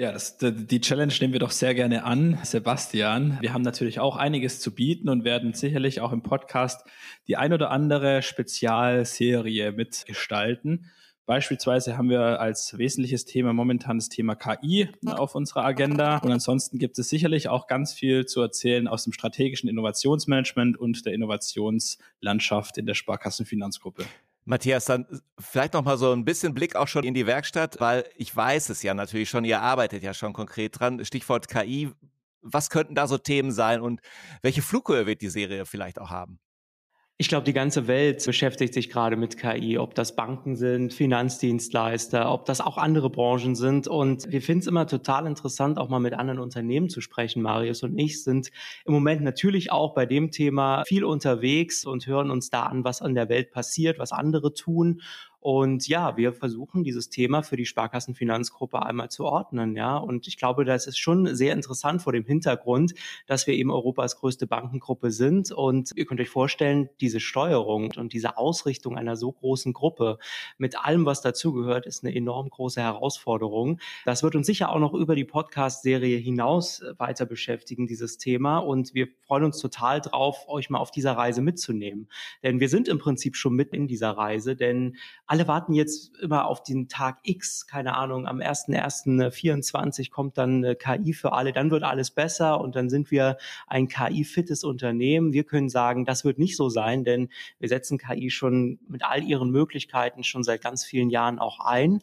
Ja, 0.00 0.12
das, 0.12 0.36
die 0.38 0.80
Challenge 0.80 1.12
nehmen 1.20 1.32
wir 1.32 1.40
doch 1.40 1.50
sehr 1.50 1.74
gerne 1.74 2.04
an, 2.04 2.38
Sebastian. 2.44 3.36
Wir 3.40 3.52
haben 3.52 3.62
natürlich 3.62 3.98
auch 3.98 4.14
einiges 4.14 4.60
zu 4.60 4.72
bieten 4.72 5.08
und 5.08 5.24
werden 5.24 5.54
sicherlich 5.54 6.00
auch 6.00 6.12
im 6.12 6.22
Podcast 6.22 6.86
die 7.26 7.36
ein 7.36 7.52
oder 7.52 7.72
andere 7.72 8.22
Spezialserie 8.22 9.72
mitgestalten. 9.72 10.88
Beispielsweise 11.26 11.98
haben 11.98 12.10
wir 12.10 12.40
als 12.40 12.78
wesentliches 12.78 13.24
Thema 13.24 13.52
momentan 13.52 13.98
das 13.98 14.08
Thema 14.08 14.36
KI 14.36 14.88
auf 15.04 15.34
unserer 15.34 15.64
Agenda. 15.64 16.18
Und 16.18 16.30
ansonsten 16.30 16.78
gibt 16.78 16.96
es 17.00 17.08
sicherlich 17.08 17.48
auch 17.48 17.66
ganz 17.66 17.92
viel 17.92 18.24
zu 18.24 18.40
erzählen 18.40 18.86
aus 18.86 19.02
dem 19.02 19.12
strategischen 19.12 19.68
Innovationsmanagement 19.68 20.78
und 20.78 21.06
der 21.06 21.12
Innovationslandschaft 21.12 22.78
in 22.78 22.86
der 22.86 22.94
Sparkassenfinanzgruppe. 22.94 24.04
Matthias, 24.48 24.86
dann 24.86 25.06
vielleicht 25.38 25.74
noch 25.74 25.84
mal 25.84 25.98
so 25.98 26.10
ein 26.10 26.24
bisschen 26.24 26.54
Blick 26.54 26.74
auch 26.74 26.88
schon 26.88 27.04
in 27.04 27.12
die 27.12 27.26
Werkstatt, 27.26 27.80
weil 27.80 28.06
ich 28.16 28.34
weiß 28.34 28.70
es 28.70 28.82
ja 28.82 28.94
natürlich 28.94 29.28
schon, 29.28 29.44
ihr 29.44 29.60
arbeitet 29.60 30.02
ja 30.02 30.14
schon 30.14 30.32
konkret 30.32 30.80
dran. 30.80 31.04
Stichwort 31.04 31.48
KI. 31.48 31.92
Was 32.40 32.70
könnten 32.70 32.94
da 32.94 33.06
so 33.06 33.18
Themen 33.18 33.52
sein 33.52 33.82
und 33.82 34.00
welche 34.40 34.62
Flughöhe 34.62 35.04
wird 35.04 35.20
die 35.20 35.28
Serie 35.28 35.66
vielleicht 35.66 35.98
auch 35.98 36.08
haben? 36.08 36.38
Ich 37.20 37.28
glaube, 37.28 37.44
die 37.44 37.52
ganze 37.52 37.88
Welt 37.88 38.24
beschäftigt 38.24 38.72
sich 38.72 38.90
gerade 38.90 39.16
mit 39.16 39.36
KI, 39.36 39.76
ob 39.76 39.96
das 39.96 40.14
Banken 40.14 40.54
sind, 40.54 40.94
Finanzdienstleister, 40.94 42.32
ob 42.32 42.44
das 42.44 42.60
auch 42.60 42.78
andere 42.78 43.10
Branchen 43.10 43.56
sind. 43.56 43.88
Und 43.88 44.30
wir 44.30 44.40
finden 44.40 44.60
es 44.60 44.66
immer 44.68 44.86
total 44.86 45.26
interessant, 45.26 45.78
auch 45.78 45.88
mal 45.88 45.98
mit 45.98 46.14
anderen 46.14 46.38
Unternehmen 46.38 46.88
zu 46.88 47.00
sprechen. 47.00 47.42
Marius 47.42 47.82
und 47.82 47.98
ich 47.98 48.22
sind 48.22 48.52
im 48.84 48.92
Moment 48.92 49.22
natürlich 49.22 49.72
auch 49.72 49.94
bei 49.94 50.06
dem 50.06 50.30
Thema 50.30 50.84
viel 50.86 51.02
unterwegs 51.02 51.84
und 51.84 52.06
hören 52.06 52.30
uns 52.30 52.50
da 52.50 52.62
an, 52.66 52.84
was 52.84 53.02
an 53.02 53.16
der 53.16 53.28
Welt 53.28 53.50
passiert, 53.50 53.98
was 53.98 54.12
andere 54.12 54.54
tun 54.54 55.00
und 55.40 55.86
ja, 55.86 56.16
wir 56.16 56.32
versuchen 56.32 56.82
dieses 56.82 57.10
Thema 57.10 57.42
für 57.42 57.56
die 57.56 57.64
Sparkassenfinanzgruppe 57.64 58.82
einmal 58.82 59.08
zu 59.08 59.24
ordnen, 59.24 59.76
ja. 59.76 59.96
Und 59.96 60.26
ich 60.26 60.36
glaube, 60.36 60.64
das 60.64 60.86
ist 60.88 60.98
schon 60.98 61.34
sehr 61.34 61.52
interessant 61.52 62.02
vor 62.02 62.12
dem 62.12 62.24
Hintergrund, 62.24 62.94
dass 63.26 63.46
wir 63.46 63.54
eben 63.54 63.70
Europas 63.70 64.16
größte 64.16 64.48
Bankengruppe 64.48 65.12
sind. 65.12 65.52
Und 65.52 65.92
ihr 65.94 66.06
könnt 66.06 66.20
euch 66.20 66.28
vorstellen, 66.28 66.88
diese 67.00 67.20
Steuerung 67.20 67.92
und 67.96 68.12
diese 68.12 68.36
Ausrichtung 68.36 68.96
einer 68.96 69.16
so 69.16 69.30
großen 69.30 69.72
Gruppe 69.72 70.18
mit 70.58 70.84
allem, 70.84 71.06
was 71.06 71.22
dazugehört, 71.22 71.86
ist 71.86 72.04
eine 72.04 72.14
enorm 72.14 72.50
große 72.50 72.80
Herausforderung. 72.80 73.78
Das 74.04 74.24
wird 74.24 74.34
uns 74.34 74.46
sicher 74.46 74.70
auch 74.70 74.80
noch 74.80 74.94
über 74.94 75.14
die 75.14 75.24
Podcast-Serie 75.24 76.18
hinaus 76.18 76.82
weiter 76.98 77.26
beschäftigen, 77.26 77.86
dieses 77.86 78.18
Thema. 78.18 78.58
Und 78.58 78.92
wir 78.92 79.06
freuen 79.26 79.44
uns 79.44 79.58
total 79.58 80.00
drauf, 80.00 80.48
euch 80.48 80.68
mal 80.68 80.78
auf 80.78 80.90
dieser 80.90 81.12
Reise 81.12 81.42
mitzunehmen. 81.42 82.08
Denn 82.42 82.58
wir 82.58 82.68
sind 82.68 82.88
im 82.88 82.98
Prinzip 82.98 83.36
schon 83.36 83.54
mit 83.54 83.72
in 83.72 83.86
dieser 83.86 84.10
Reise, 84.10 84.56
denn 84.56 84.96
alle 85.28 85.37
warten 85.46 85.74
jetzt 85.74 86.16
immer 86.18 86.46
auf 86.46 86.62
den 86.62 86.88
Tag 86.88 87.18
X, 87.22 87.66
keine 87.66 87.96
Ahnung, 87.96 88.26
am 88.26 88.38
1.1.24 88.38 90.10
kommt 90.10 90.38
dann 90.38 90.74
KI 90.78 91.12
für 91.12 91.32
alle, 91.32 91.52
dann 91.52 91.70
wird 91.70 91.84
alles 91.84 92.10
besser 92.10 92.60
und 92.60 92.74
dann 92.74 92.88
sind 92.90 93.10
wir 93.10 93.36
ein 93.66 93.86
KI-fittes 93.86 94.64
Unternehmen. 94.64 95.32
Wir 95.32 95.44
können 95.44 95.68
sagen, 95.68 96.04
das 96.04 96.24
wird 96.24 96.38
nicht 96.38 96.56
so 96.56 96.68
sein, 96.68 97.04
denn 97.04 97.28
wir 97.60 97.68
setzen 97.68 97.98
KI 97.98 98.30
schon 98.30 98.80
mit 98.88 99.04
all 99.04 99.22
ihren 99.22 99.50
Möglichkeiten 99.50 100.24
schon 100.24 100.42
seit 100.42 100.62
ganz 100.62 100.84
vielen 100.84 101.10
Jahren 101.10 101.38
auch 101.38 101.60
ein. 101.60 102.02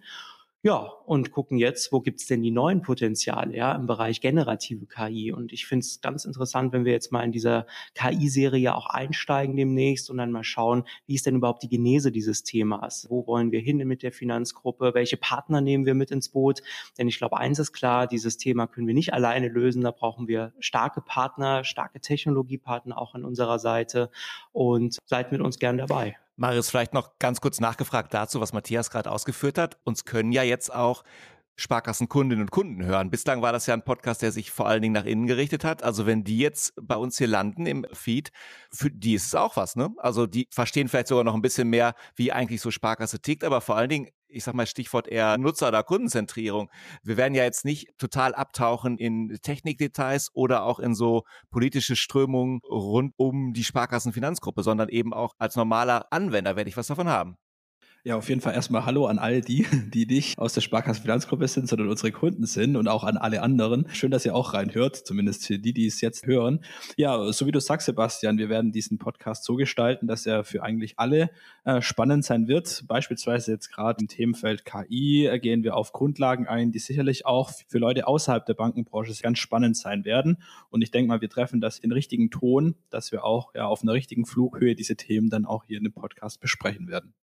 Ja, 0.65 0.79
und 1.05 1.31
gucken 1.31 1.59
jetzt, 1.59 1.91
wo 1.91 2.01
gibt's 2.01 2.25
denn 2.25 2.41
die 2.41 2.49
neuen 2.49 2.81
Potenziale 2.81 3.55
ja, 3.55 3.73
im 3.73 3.85
Bereich 3.85 4.19
generative 4.19 4.87
KI. 4.87 5.31
Und 5.31 5.53
ich 5.53 5.67
finde 5.67 5.83
es 5.83 6.01
ganz 6.01 6.25
interessant, 6.25 6.73
wenn 6.73 6.85
wir 6.85 6.91
jetzt 6.91 7.11
mal 7.11 7.23
in 7.23 7.31
dieser 7.31 7.67
KI-Serie 7.93 8.73
auch 8.73 8.87
einsteigen 8.87 9.55
demnächst 9.55 10.09
und 10.09 10.17
dann 10.17 10.31
mal 10.31 10.43
schauen, 10.43 10.85
wie 11.05 11.13
ist 11.13 11.27
denn 11.27 11.35
überhaupt 11.35 11.61
die 11.61 11.69
Genese 11.69 12.11
dieses 12.11 12.41
Themas? 12.41 13.05
Wo 13.11 13.27
wollen 13.27 13.51
wir 13.51 13.59
hin 13.59 13.77
mit 13.77 14.01
der 14.01 14.11
Finanzgruppe? 14.11 14.95
Welche 14.95 15.17
Partner 15.17 15.61
nehmen 15.61 15.85
wir 15.85 15.93
mit 15.93 16.09
ins 16.09 16.29
Boot? 16.29 16.63
Denn 16.97 17.07
ich 17.07 17.19
glaube, 17.19 17.37
eins 17.37 17.59
ist 17.59 17.71
klar, 17.71 18.07
dieses 18.07 18.37
Thema 18.37 18.65
können 18.65 18.87
wir 18.87 18.95
nicht 18.95 19.13
alleine 19.13 19.49
lösen. 19.49 19.83
Da 19.83 19.91
brauchen 19.91 20.27
wir 20.27 20.51
starke 20.57 21.01
Partner, 21.01 21.63
starke 21.63 21.99
Technologiepartner 21.99 22.99
auch 22.99 23.13
an 23.13 23.23
unserer 23.23 23.59
Seite. 23.59 24.09
Und 24.51 24.97
seid 25.05 25.31
mit 25.31 25.41
uns 25.41 25.59
gern 25.59 25.77
dabei. 25.77 26.17
Marius, 26.37 26.69
vielleicht 26.69 26.93
noch 26.93 27.17
ganz 27.19 27.39
kurz 27.39 27.59
nachgefragt 27.59 28.13
dazu, 28.13 28.41
was 28.41 28.53
Matthias 28.53 28.89
gerade 28.89 29.11
ausgeführt 29.11 29.57
hat. 29.57 29.77
Uns 29.83 30.03
können 30.05 30.31
ja 30.31 30.43
jetzt 30.43 30.73
auch 30.73 31.03
Sparkassenkundinnen 31.57 32.43
und 32.43 32.51
Kunden 32.51 32.83
hören. 32.83 33.09
Bislang 33.09 33.41
war 33.41 33.53
das 33.53 33.65
ja 33.65 33.73
ein 33.73 33.85
Podcast, 33.85 34.21
der 34.21 34.31
sich 34.33 34.51
vor 34.51 34.67
allen 34.67 34.81
Dingen 34.81 34.93
nach 34.93 35.05
innen 35.05 35.25
gerichtet 35.25 35.63
hat. 35.63 35.83
Also 35.83 36.05
wenn 36.05 36.25
die 36.25 36.37
jetzt 36.37 36.73
bei 36.81 36.95
uns 36.95 37.17
hier 37.17 37.27
landen 37.27 37.65
im 37.65 37.85
Feed, 37.93 38.31
für 38.71 38.91
die 38.91 39.13
ist 39.13 39.27
es 39.27 39.35
auch 39.35 39.55
was, 39.55 39.77
ne? 39.77 39.93
Also 39.97 40.27
die 40.27 40.47
verstehen 40.51 40.89
vielleicht 40.89 41.07
sogar 41.07 41.23
noch 41.23 41.35
ein 41.35 41.41
bisschen 41.41 41.69
mehr, 41.69 41.95
wie 42.15 42.33
eigentlich 42.33 42.59
so 42.59 42.71
Sparkasse 42.71 43.21
tickt, 43.21 43.45
aber 43.45 43.61
vor 43.61 43.77
allen 43.77 43.89
Dingen 43.89 44.09
ich 44.35 44.43
sag 44.43 44.53
mal 44.53 44.67
Stichwort 44.67 45.07
eher 45.07 45.37
Nutzer- 45.37 45.69
oder 45.69 45.83
Kundenzentrierung. 45.83 46.69
Wir 47.03 47.17
werden 47.17 47.33
ja 47.33 47.43
jetzt 47.43 47.65
nicht 47.65 47.97
total 47.97 48.35
abtauchen 48.35 48.97
in 48.97 49.37
Technikdetails 49.41 50.29
oder 50.33 50.63
auch 50.63 50.79
in 50.79 50.93
so 50.93 51.23
politische 51.49 51.95
Strömungen 51.95 52.59
rund 52.69 53.13
um 53.17 53.53
die 53.53 53.63
Sparkassenfinanzgruppe, 53.63 54.63
sondern 54.63 54.89
eben 54.89 55.13
auch 55.13 55.33
als 55.37 55.55
normaler 55.55 56.11
Anwender 56.11 56.55
werde 56.55 56.69
ich 56.69 56.77
was 56.77 56.87
davon 56.87 57.07
haben. 57.07 57.37
Ja, 58.07 58.17
auf 58.17 58.29
jeden 58.29 58.39
Fall 58.39 58.53
erstmal 58.53 58.85
Hallo 58.85 59.07
an 59.07 59.17
all 59.17 59.41
die, 59.41 59.65
die 59.91 60.05
nicht 60.05 60.37
aus 60.37 60.53
der 60.53 60.61
Sparkasse 60.61 61.01
Finanzgruppe 61.01 61.47
sind, 61.47 61.67
sondern 61.67 61.89
unsere 61.89 62.11
Kunden 62.11 62.45
sind 62.45 62.75
und 62.75 62.87
auch 62.87 63.03
an 63.03 63.17
alle 63.17 63.41
anderen. 63.41 63.87
Schön, 63.93 64.11
dass 64.11 64.23
ihr 64.27 64.35
auch 64.35 64.53
reinhört, 64.53 64.95
zumindest 64.95 65.47
für 65.47 65.57
die, 65.57 65.73
die 65.73 65.87
es 65.87 66.01
jetzt 66.01 66.27
hören. 66.27 66.59
Ja, 66.97 67.31
so 67.33 67.47
wie 67.47 67.51
du 67.51 67.59
sagst, 67.59 67.87
Sebastian, 67.87 68.37
wir 68.37 68.47
werden 68.47 68.71
diesen 68.71 68.99
Podcast 68.99 69.43
so 69.43 69.55
gestalten, 69.55 70.05
dass 70.05 70.27
er 70.27 70.43
für 70.43 70.61
eigentlich 70.61 70.99
alle 70.99 71.31
äh, 71.63 71.81
spannend 71.81 72.23
sein 72.23 72.47
wird. 72.47 72.83
Beispielsweise 72.87 73.53
jetzt 73.53 73.71
gerade 73.71 74.01
im 74.01 74.07
Themenfeld 74.07 74.65
KI 74.65 75.39
gehen 75.41 75.63
wir 75.63 75.75
auf 75.75 75.91
Grundlagen 75.91 76.47
ein, 76.47 76.71
die 76.71 76.77
sicherlich 76.77 77.25
auch 77.25 77.49
für 77.67 77.79
Leute 77.79 78.05
außerhalb 78.05 78.45
der 78.45 78.53
Bankenbranche 78.53 79.19
ganz 79.23 79.39
spannend 79.39 79.77
sein 79.77 80.05
werden. 80.05 80.43
Und 80.69 80.83
ich 80.83 80.91
denke 80.91 81.07
mal, 81.07 81.21
wir 81.21 81.29
treffen 81.31 81.59
das 81.59 81.79
den 81.79 81.91
richtigen 81.91 82.29
Ton, 82.29 82.75
dass 82.91 83.11
wir 83.11 83.23
auch 83.23 83.55
ja, 83.55 83.65
auf 83.65 83.81
einer 83.81 83.93
richtigen 83.93 84.27
Flughöhe 84.27 84.75
diese 84.75 84.95
Themen 84.95 85.31
dann 85.31 85.45
auch 85.45 85.63
hier 85.63 85.79
in 85.79 85.83
dem 85.85 85.93
Podcast 85.93 86.39
besprechen 86.39 86.87
werden. 86.87 87.15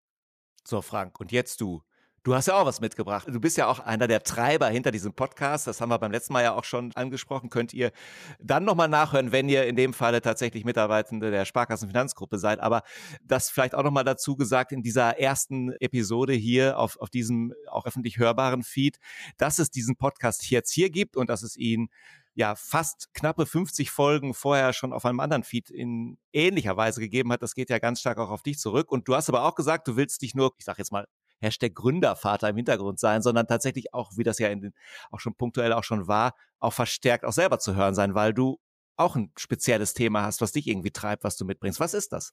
So, 0.65 0.81
Frank, 0.83 1.19
und 1.21 1.33
jetzt 1.33 1.61
du. 1.61 1.83
Du 2.25 2.37
hast 2.37 2.47
ja 2.47 2.55
auch 2.55 2.67
was 2.67 2.81
mitgebracht. 2.81 3.27
Du 3.27 3.41
bist 3.41 3.57
ja 3.57 3.67
auch 3.67 3.81
einer 3.81 4.07
der 4.07 4.23
Treiber 4.23 4.69
hinter 4.69 4.93
diesem 4.93 5.13
Podcast. 5.13 5.67
Das 5.67 5.81
haben 5.81 5.89
wir 5.89 5.99
beim 5.99 6.13
letzten 6.13 6.33
Mal 6.33 6.45
ja 6.45 6.55
auch 6.55 6.63
schon 6.63 6.93
angesprochen. 6.95 7.51
Könnt 7.51 7.75
ihr 7.75 7.91
dann 8.39 8.65
nochmal 8.65 8.87
nachhören, 8.87 9.33
wenn 9.33 9.49
ihr 9.49 9.67
in 9.67 9.75
dem 9.75 9.93
Falle 9.93 10.23
tatsächlich 10.23 10.65
Mitarbeitende 10.65 11.33
der 11.33 11.45
Sparkassenfinanzgruppe 11.45 12.39
seid. 12.39 12.61
Aber 12.61 12.83
das 13.25 13.51
vielleicht 13.51 13.75
auch 13.75 13.83
nochmal 13.83 14.05
dazu 14.05 14.37
gesagt 14.37 14.71
in 14.71 14.83
dieser 14.83 15.19
ersten 15.19 15.73
Episode 15.81 16.33
hier 16.33 16.79
auf, 16.79 16.97
auf 17.01 17.11
diesem 17.11 17.55
auch 17.69 17.87
öffentlich 17.87 18.19
hörbaren 18.19 18.63
Feed, 18.63 18.99
dass 19.37 19.59
es 19.59 19.71
diesen 19.71 19.97
Podcast 19.97 20.49
jetzt 20.49 20.71
hier 20.71 20.91
gibt 20.91 21.17
und 21.17 21.29
dass 21.29 21.43
es 21.43 21.57
ihn 21.57 21.89
ja 22.35 22.55
fast 22.55 23.13
knappe 23.15 23.47
50 23.47 23.91
Folgen 23.91 24.35
vorher 24.35 24.73
schon 24.73 24.93
auf 24.93 25.05
einem 25.05 25.21
anderen 25.21 25.43
Feed 25.43 25.71
in 25.71 26.19
ähnlicher 26.33 26.77
Weise 26.77 27.01
gegeben 27.01 27.33
hat. 27.33 27.43
Das 27.43 27.55
geht 27.55 27.71
ja 27.71 27.79
ganz 27.79 28.01
stark 28.01 28.19
auch 28.19 28.31
auf 28.31 28.43
dich 28.43 28.59
zurück. 28.59 28.91
Und 28.91 29.09
du 29.09 29.15
hast 29.15 29.29
aber 29.29 29.45
auch 29.45 29.55
gesagt, 29.55 29.89
du 29.89 29.97
willst 29.97 30.23
dich 30.23 30.35
nur, 30.35 30.53
ich 30.59 30.65
sag 30.65 30.79
jetzt 30.79 30.93
mal, 30.93 31.07
Hashtag 31.41 31.75
Gründervater 31.75 32.49
im 32.49 32.57
Hintergrund 32.57 33.01
sein, 33.01 33.21
sondern 33.21 33.47
tatsächlich 33.47 33.93
auch, 33.93 34.13
wie 34.17 34.23
das 34.23 34.39
ja 34.39 34.49
in 34.49 34.61
den, 34.61 34.75
auch 35.11 35.21
schon 35.21 35.35
punktuell 35.35 35.73
auch 35.73 35.85
schon 35.85 36.07
war, 36.07 36.35
auch 36.61 36.73
verstärkt 36.73 37.25
auch 37.25 37.33
selber 37.33 37.59
zu 37.59 37.75
hören 37.75 37.95
sein, 37.95 38.15
weil 38.15 38.33
du 38.33 38.61
auch 38.97 39.17
ein 39.17 39.33
spezielles 39.37 39.95
Thema 39.95 40.23
hast, 40.23 40.41
was 40.41 40.53
dich 40.53 40.69
irgendwie 40.69 40.93
treibt, 40.93 41.25
was 41.25 41.37
du 41.37 41.45
mitbringst. 41.45 41.81
Was 41.81 41.95
ist 41.95 42.13
das? 42.13 42.33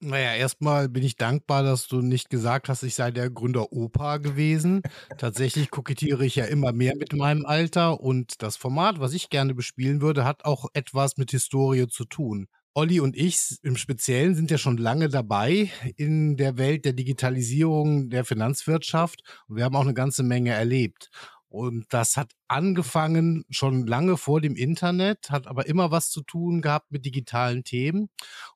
Naja, 0.00 0.34
erstmal 0.34 0.88
bin 0.88 1.02
ich 1.02 1.16
dankbar, 1.16 1.62
dass 1.62 1.86
du 1.86 2.02
nicht 2.02 2.28
gesagt 2.28 2.68
hast, 2.68 2.82
ich 2.82 2.94
sei 2.94 3.10
der 3.10 3.30
Gründer 3.30 3.72
Opa 3.72 4.18
gewesen. 4.18 4.82
Tatsächlich 5.16 5.70
kokettiere 5.70 6.26
ich 6.26 6.36
ja 6.36 6.44
immer 6.44 6.72
mehr 6.72 6.94
mit 6.96 7.14
meinem 7.14 7.46
Alter 7.46 8.00
und 8.00 8.42
das 8.42 8.56
Format, 8.56 9.00
was 9.00 9.14
ich 9.14 9.30
gerne 9.30 9.54
bespielen 9.54 10.02
würde, 10.02 10.24
hat 10.24 10.44
auch 10.44 10.66
etwas 10.74 11.16
mit 11.16 11.30
Historie 11.30 11.86
zu 11.88 12.04
tun. 12.04 12.48
Olli 12.74 12.98
und 12.98 13.16
ich 13.16 13.56
im 13.62 13.76
Speziellen 13.76 14.34
sind 14.34 14.50
ja 14.50 14.58
schon 14.58 14.76
lange 14.76 15.08
dabei 15.08 15.70
in 15.96 16.36
der 16.36 16.58
Welt 16.58 16.84
der 16.84 16.92
Digitalisierung 16.92 18.10
der 18.10 18.24
Finanzwirtschaft 18.24 19.22
und 19.46 19.56
wir 19.56 19.64
haben 19.64 19.76
auch 19.76 19.82
eine 19.82 19.94
ganze 19.94 20.24
Menge 20.24 20.50
erlebt. 20.50 21.08
Und 21.54 21.86
das 21.90 22.16
hat 22.16 22.32
angefangen 22.48 23.44
schon 23.48 23.86
lange 23.86 24.16
vor 24.16 24.40
dem 24.40 24.56
Internet, 24.56 25.30
hat 25.30 25.46
aber 25.46 25.66
immer 25.66 25.92
was 25.92 26.10
zu 26.10 26.22
tun 26.22 26.62
gehabt 26.62 26.90
mit 26.90 27.04
digitalen 27.04 27.62
Themen. 27.62 28.08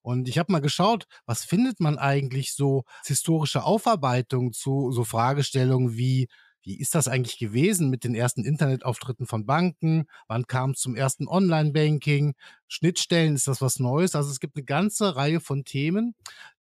Und 0.03 0.29
ich 0.29 0.37
habe 0.37 0.51
mal 0.51 0.59
geschaut, 0.59 1.07
was 1.25 1.45
findet 1.45 1.79
man 1.79 1.97
eigentlich 1.97 2.55
so 2.55 2.83
historische 3.05 3.63
Aufarbeitung 3.63 4.53
zu 4.53 4.91
so 4.91 5.05
Fragestellungen 5.05 5.97
wie 5.97 6.27
wie 6.63 6.79
ist 6.79 6.97
das 6.97 7.07
eigentlich 7.07 7.39
gewesen 7.39 7.89
mit 7.89 8.03
den 8.03 8.17
ersten 8.17 8.45
Internetauftritten 8.45 9.27
von 9.27 9.47
Banken? 9.47 10.07
Wann 10.27 10.49
kam 10.49 10.73
es 10.73 10.81
zum 10.81 10.97
ersten 10.97 11.29
Online-Banking? 11.29 12.35
Schnittstellen, 12.67 13.37
ist 13.37 13.47
das 13.47 13.63
was 13.63 13.79
Neues? 13.79 14.17
Also 14.17 14.31
es 14.31 14.41
gibt 14.41 14.57
eine 14.57 14.65
ganze 14.65 15.15
Reihe 15.15 15.41
von 15.41 15.65
Themen, 15.65 16.15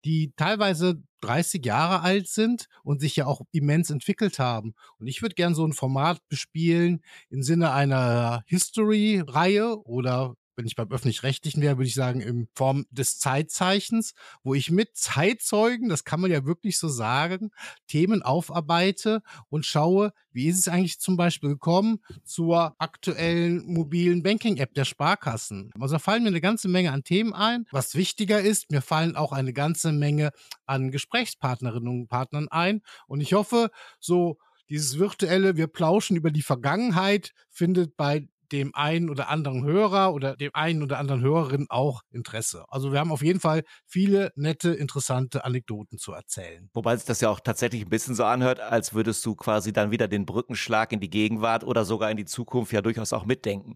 die 0.06 0.34
teilweise 0.38 1.02
30 1.22 1.66
Jahre 1.66 2.02
alt 2.02 2.28
sind 2.28 2.68
und 2.84 3.00
sich 3.02 3.16
ja 3.16 3.26
auch 3.26 3.42
immens 3.52 3.90
entwickelt 3.90 4.40
haben. 4.40 4.74
Und 5.00 5.08
ich 5.08 5.22
würde 5.22 5.36
gern 5.36 5.56
so 5.56 5.66
ein 5.66 5.74
Format 5.74 6.20
bespielen 6.30 7.02
im 7.30 7.44
Sinne 7.44 7.72
einer 7.72 8.44
History-Reihe 8.48 9.82
oder 9.86 10.36
wenn 10.58 10.66
ich 10.66 10.76
beim 10.76 10.92
öffentlich-rechtlichen 10.92 11.62
wäre, 11.62 11.78
würde 11.78 11.88
ich 11.88 11.94
sagen, 11.94 12.20
in 12.20 12.48
Form 12.56 12.86
des 12.90 13.20
Zeitzeichens, 13.20 14.14
wo 14.44 14.56
ich 14.56 14.72
mit 14.72 14.98
Zeitzeugen, 14.98 15.88
das 15.88 16.04
kann 16.04 16.20
man 16.20 16.32
ja 16.32 16.46
wirklich 16.46 16.80
so 16.80 16.90
sagen, 16.90 17.52
Themen 17.88 18.24
aufarbeite 18.24 19.22
und 19.50 19.66
schaue, 19.66 20.12
wie 20.32 20.48
ist 20.48 20.58
es 20.58 20.68
eigentlich 20.68 21.00
zum 21.00 21.16
Beispiel 21.16 21.50
gekommen 21.50 22.00
zur 22.24 22.76
aktuellen 22.80 23.66
mobilen 23.66 24.24
Banking-App 24.24 24.74
der 24.74 24.86
Sparkassen. 24.86 25.72
Also 25.80 25.96
da 25.96 26.00
fallen 26.00 26.24
mir 26.24 26.30
eine 26.30 26.42
ganze 26.42 26.68
Menge 26.68 26.92
an 26.92 27.04
Themen 27.04 27.34
ein. 27.34 27.66
Was 27.72 27.96
wichtiger 27.96 28.42
ist, 28.42 28.72
mir 28.72 28.82
fallen 28.82 29.16
auch 29.16 29.32
eine 29.32 29.54
ganze 29.54 29.92
Menge 29.92 30.32
an 30.66 30.90
Gesprächspartnerinnen 30.92 31.88
und 31.88 32.08
Partnern 32.08 32.48
ein. 32.48 32.82
Und 33.08 33.22
ich 33.22 33.34
hoffe, 33.34 33.70
so 34.00 34.38
dieses 34.70 35.00
virtuelle, 35.00 35.56
wir 35.56 35.68
plauschen 35.68 36.18
über 36.18 36.32
die 36.32 36.42
Vergangenheit, 36.42 37.34
findet 37.50 37.96
bei 37.96 38.28
dem 38.52 38.74
einen 38.74 39.10
oder 39.10 39.30
anderen 39.30 39.64
Hörer 39.64 40.14
oder 40.14 40.36
dem 40.36 40.52
einen 40.54 40.84
oder 40.84 41.00
anderen 41.00 41.22
Hörerin 41.22 41.68
auch 41.70 42.02
Interesse. 42.12 42.66
Also 42.70 42.92
wir 42.92 43.00
haben 43.00 43.12
auf 43.12 43.22
jeden 43.22 43.40
Fall 43.40 43.64
viele 43.86 44.32
nette, 44.36 44.70
interessante 44.70 45.46
Anekdoten 45.46 45.98
zu 45.98 46.12
erzählen. 46.14 46.70
Wobei 46.74 46.96
sich 46.96 47.06
das 47.06 47.22
ja 47.22 47.30
auch 47.30 47.40
tatsächlich 47.40 47.84
ein 47.84 47.90
bisschen 47.90 48.16
so 48.16 48.24
anhört, 48.24 48.60
als 48.60 48.94
würdest 48.94 49.26
du 49.26 49.36
quasi 49.36 49.74
dann 49.74 49.92
wieder 49.92 50.08
den 50.08 50.26
Brückenschlag 50.26 50.92
in 50.92 51.00
die 51.00 51.10
Gegenwart 51.10 51.64
oder 51.64 51.86
sogar 51.86 52.12
in 52.12 52.18
die 52.18 52.26
Zukunft 52.26 52.72
ja 52.72 52.82
durchaus 52.82 53.14
auch 53.14 53.26
mitdenken. 53.26 53.76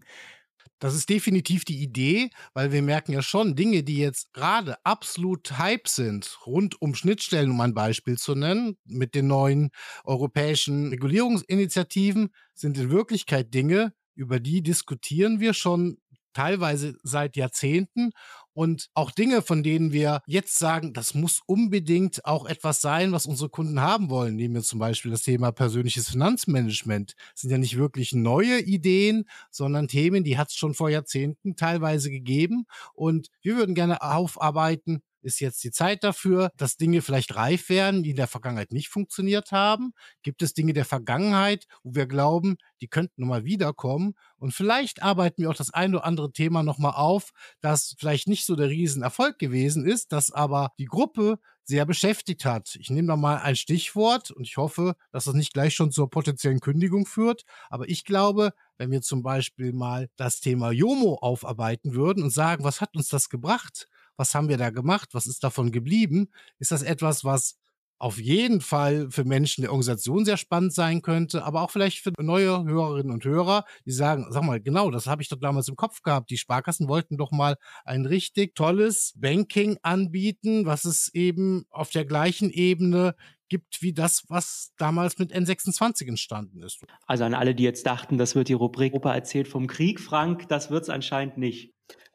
Das 0.82 0.96
ist 0.96 1.10
definitiv 1.10 1.64
die 1.64 1.80
Idee, 1.80 2.30
weil 2.54 2.72
wir 2.72 2.82
merken 2.82 3.12
ja 3.12 3.22
schon, 3.22 3.54
Dinge, 3.54 3.84
die 3.84 3.98
jetzt 3.98 4.32
gerade 4.32 4.74
absolut 4.84 5.56
Hype 5.56 5.86
sind, 5.86 6.40
rund 6.44 6.82
um 6.82 6.96
Schnittstellen, 6.96 7.52
um 7.52 7.60
ein 7.60 7.72
Beispiel 7.72 8.18
zu 8.18 8.34
nennen, 8.34 8.76
mit 8.84 9.14
den 9.14 9.28
neuen 9.28 9.70
europäischen 10.02 10.88
Regulierungsinitiativen, 10.88 12.30
sind 12.54 12.78
in 12.78 12.90
Wirklichkeit 12.90 13.54
Dinge, 13.54 13.92
über 14.14 14.40
die 14.40 14.62
diskutieren 14.62 15.40
wir 15.40 15.54
schon 15.54 15.98
teilweise 16.32 16.96
seit 17.02 17.36
Jahrzehnten 17.36 18.12
und 18.54 18.88
auch 18.94 19.10
Dinge, 19.10 19.42
von 19.42 19.62
denen 19.62 19.92
wir 19.92 20.20
jetzt 20.26 20.58
sagen, 20.58 20.92
das 20.92 21.14
muss 21.14 21.40
unbedingt 21.46 22.24
auch 22.24 22.46
etwas 22.46 22.80
sein, 22.80 23.12
was 23.12 23.26
unsere 23.26 23.48
Kunden 23.48 23.80
haben 23.80 24.10
wollen. 24.10 24.36
Nehmen 24.36 24.54
wir 24.54 24.62
zum 24.62 24.78
Beispiel 24.78 25.10
das 25.10 25.22
Thema 25.22 25.52
persönliches 25.52 26.10
Finanzmanagement. 26.10 27.14
Das 27.32 27.42
sind 27.42 27.50
ja 27.50 27.58
nicht 27.58 27.78
wirklich 27.78 28.12
neue 28.12 28.60
Ideen, 28.60 29.24
sondern 29.50 29.88
Themen, 29.88 30.24
die 30.24 30.36
hat 30.36 30.48
es 30.48 30.54
schon 30.54 30.74
vor 30.74 30.90
Jahrzehnten 30.90 31.56
teilweise 31.56 32.10
gegeben. 32.10 32.66
Und 32.92 33.28
wir 33.40 33.56
würden 33.56 33.74
gerne 33.74 34.02
aufarbeiten, 34.02 35.02
ist 35.22 35.40
jetzt 35.40 35.62
die 35.64 35.70
Zeit 35.70 36.04
dafür, 36.04 36.50
dass 36.56 36.76
Dinge 36.76 37.02
vielleicht 37.02 37.34
reif 37.34 37.68
werden, 37.68 38.02
die 38.02 38.10
in 38.10 38.16
der 38.16 38.26
Vergangenheit 38.26 38.72
nicht 38.72 38.88
funktioniert 38.88 39.52
haben? 39.52 39.92
Gibt 40.22 40.42
es 40.42 40.54
Dinge 40.54 40.72
der 40.72 40.84
Vergangenheit, 40.84 41.66
wo 41.82 41.94
wir 41.94 42.06
glauben, 42.06 42.56
die 42.80 42.88
könnten 42.88 43.22
nochmal 43.22 43.44
wiederkommen? 43.44 44.14
Und 44.36 44.52
vielleicht 44.52 45.02
arbeiten 45.02 45.42
wir 45.42 45.50
auch 45.50 45.54
das 45.56 45.70
ein 45.70 45.94
oder 45.94 46.04
andere 46.04 46.32
Thema 46.32 46.62
nochmal 46.62 46.94
auf, 46.94 47.30
das 47.60 47.94
vielleicht 47.98 48.28
nicht 48.28 48.44
so 48.46 48.56
der 48.56 48.68
Riesenerfolg 48.68 49.38
gewesen 49.38 49.86
ist, 49.86 50.12
das 50.12 50.30
aber 50.30 50.72
die 50.78 50.86
Gruppe 50.86 51.38
sehr 51.64 51.86
beschäftigt 51.86 52.44
hat. 52.44 52.76
Ich 52.78 52.90
nehme 52.90 53.08
da 53.08 53.16
mal 53.16 53.38
ein 53.38 53.56
Stichwort 53.56 54.30
und 54.30 54.46
ich 54.46 54.56
hoffe, 54.56 54.94
dass 55.12 55.24
das 55.24 55.34
nicht 55.34 55.52
gleich 55.52 55.74
schon 55.74 55.92
zur 55.92 56.10
potenziellen 56.10 56.60
Kündigung 56.60 57.06
führt. 57.06 57.44
Aber 57.70 57.88
ich 57.88 58.04
glaube, 58.04 58.52
wenn 58.78 58.90
wir 58.90 59.00
zum 59.02 59.22
Beispiel 59.22 59.72
mal 59.72 60.08
das 60.16 60.40
Thema 60.40 60.72
Jomo 60.72 61.18
aufarbeiten 61.20 61.94
würden 61.94 62.24
und 62.24 62.30
sagen, 62.30 62.64
was 62.64 62.80
hat 62.80 62.96
uns 62.96 63.08
das 63.08 63.28
gebracht? 63.28 63.88
Was 64.16 64.34
haben 64.34 64.48
wir 64.48 64.58
da 64.58 64.70
gemacht, 64.70 65.10
was 65.12 65.26
ist 65.26 65.44
davon 65.44 65.72
geblieben, 65.72 66.30
ist 66.58 66.70
das 66.70 66.82
etwas, 66.82 67.24
was 67.24 67.58
auf 68.02 68.18
jeden 68.18 68.60
Fall 68.60 69.12
für 69.12 69.22
Menschen 69.22 69.62
der 69.62 69.70
Organisation 69.70 70.24
sehr 70.24 70.36
spannend 70.36 70.74
sein 70.74 71.02
könnte, 71.02 71.44
aber 71.44 71.62
auch 71.62 71.70
vielleicht 71.70 72.00
für 72.00 72.10
neue 72.20 72.64
Hörerinnen 72.64 73.12
und 73.12 73.24
Hörer, 73.24 73.64
die 73.86 73.92
sagen, 73.92 74.26
sag 74.30 74.42
mal, 74.42 74.60
genau, 74.60 74.90
das 74.90 75.06
habe 75.06 75.22
ich 75.22 75.28
doch 75.28 75.38
damals 75.38 75.68
im 75.68 75.76
Kopf 75.76 76.02
gehabt. 76.02 76.28
Die 76.30 76.36
Sparkassen 76.36 76.88
wollten 76.88 77.16
doch 77.16 77.30
mal 77.30 77.56
ein 77.84 78.04
richtig 78.04 78.56
tolles 78.56 79.12
Banking 79.14 79.78
anbieten, 79.82 80.66
was 80.66 80.84
es 80.84 81.14
eben 81.14 81.64
auf 81.70 81.90
der 81.90 82.04
gleichen 82.04 82.50
Ebene 82.50 83.14
gibt 83.48 83.82
wie 83.82 83.92
das, 83.92 84.24
was 84.28 84.72
damals 84.78 85.18
mit 85.18 85.32
N26 85.32 86.08
entstanden 86.08 86.60
ist. 86.62 86.80
Also 87.06 87.22
an 87.22 87.34
alle, 87.34 87.54
die 87.54 87.62
jetzt 87.62 87.86
dachten, 87.86 88.18
das 88.18 88.34
wird 88.34 88.48
die 88.48 88.54
Rubrik 88.54 88.94
Opa 88.94 89.14
erzählt 89.14 89.46
vom 89.46 89.68
Krieg, 89.68 90.00
Frank, 90.00 90.48
das 90.48 90.70
wird 90.70 90.82
es 90.82 90.88
anscheinend 90.88 91.38
nicht. 91.38 91.72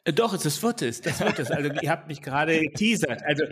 Äh, 0.07 0.13
doch, 0.13 0.35
das 0.37 0.63
wird 0.63 0.81
es, 0.81 1.01
das 1.01 1.19
wird 1.19 1.37
es. 1.39 1.51
Also 1.51 1.69
ihr 1.81 1.89
habt 1.89 2.07
mich 2.07 2.21
gerade 2.21 2.59
geteasert. 2.61 3.21
Also 3.23 3.43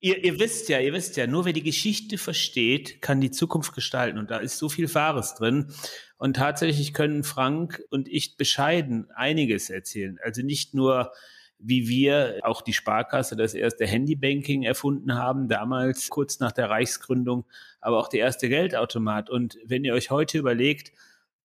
ihr, 0.00 0.22
ihr 0.22 0.38
wisst 0.38 0.68
ja, 0.68 0.78
ihr 0.78 0.92
wisst 0.92 1.16
ja, 1.16 1.26
nur 1.26 1.46
wer 1.46 1.54
die 1.54 1.62
Geschichte 1.62 2.18
versteht, 2.18 3.00
kann 3.00 3.20
die 3.20 3.30
Zukunft 3.30 3.74
gestalten. 3.74 4.18
Und 4.18 4.30
da 4.30 4.36
ist 4.36 4.58
so 4.58 4.68
viel 4.68 4.92
Wahres 4.94 5.34
drin. 5.34 5.72
Und 6.18 6.36
tatsächlich 6.36 6.92
können 6.92 7.24
Frank 7.24 7.82
und 7.90 8.06
ich 8.08 8.36
bescheiden 8.36 9.10
einiges 9.14 9.70
erzählen. 9.70 10.18
Also 10.22 10.42
nicht 10.42 10.74
nur 10.74 11.12
wie 11.58 11.88
wir 11.88 12.40
auch 12.42 12.60
die 12.60 12.74
Sparkasse 12.74 13.34
das 13.34 13.54
erste 13.54 13.86
Handybanking 13.86 14.62
erfunden 14.62 15.14
haben, 15.14 15.48
damals 15.48 16.10
kurz 16.10 16.38
nach 16.38 16.52
der 16.52 16.68
Reichsgründung, 16.68 17.46
aber 17.80 17.98
auch 17.98 18.08
der 18.08 18.20
erste 18.20 18.50
Geldautomat. 18.50 19.30
Und 19.30 19.56
wenn 19.64 19.82
ihr 19.82 19.94
euch 19.94 20.10
heute 20.10 20.36
überlegt, 20.36 20.92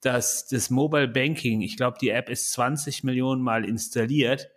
dass 0.01 0.47
das 0.47 0.69
Mobile 0.69 1.07
Banking, 1.07 1.61
ich 1.61 1.77
glaube, 1.77 1.97
die 2.01 2.09
App 2.09 2.29
ist 2.29 2.51
20 2.53 3.03
Millionen 3.03 3.41
Mal 3.41 3.63
installiert, 3.65 4.49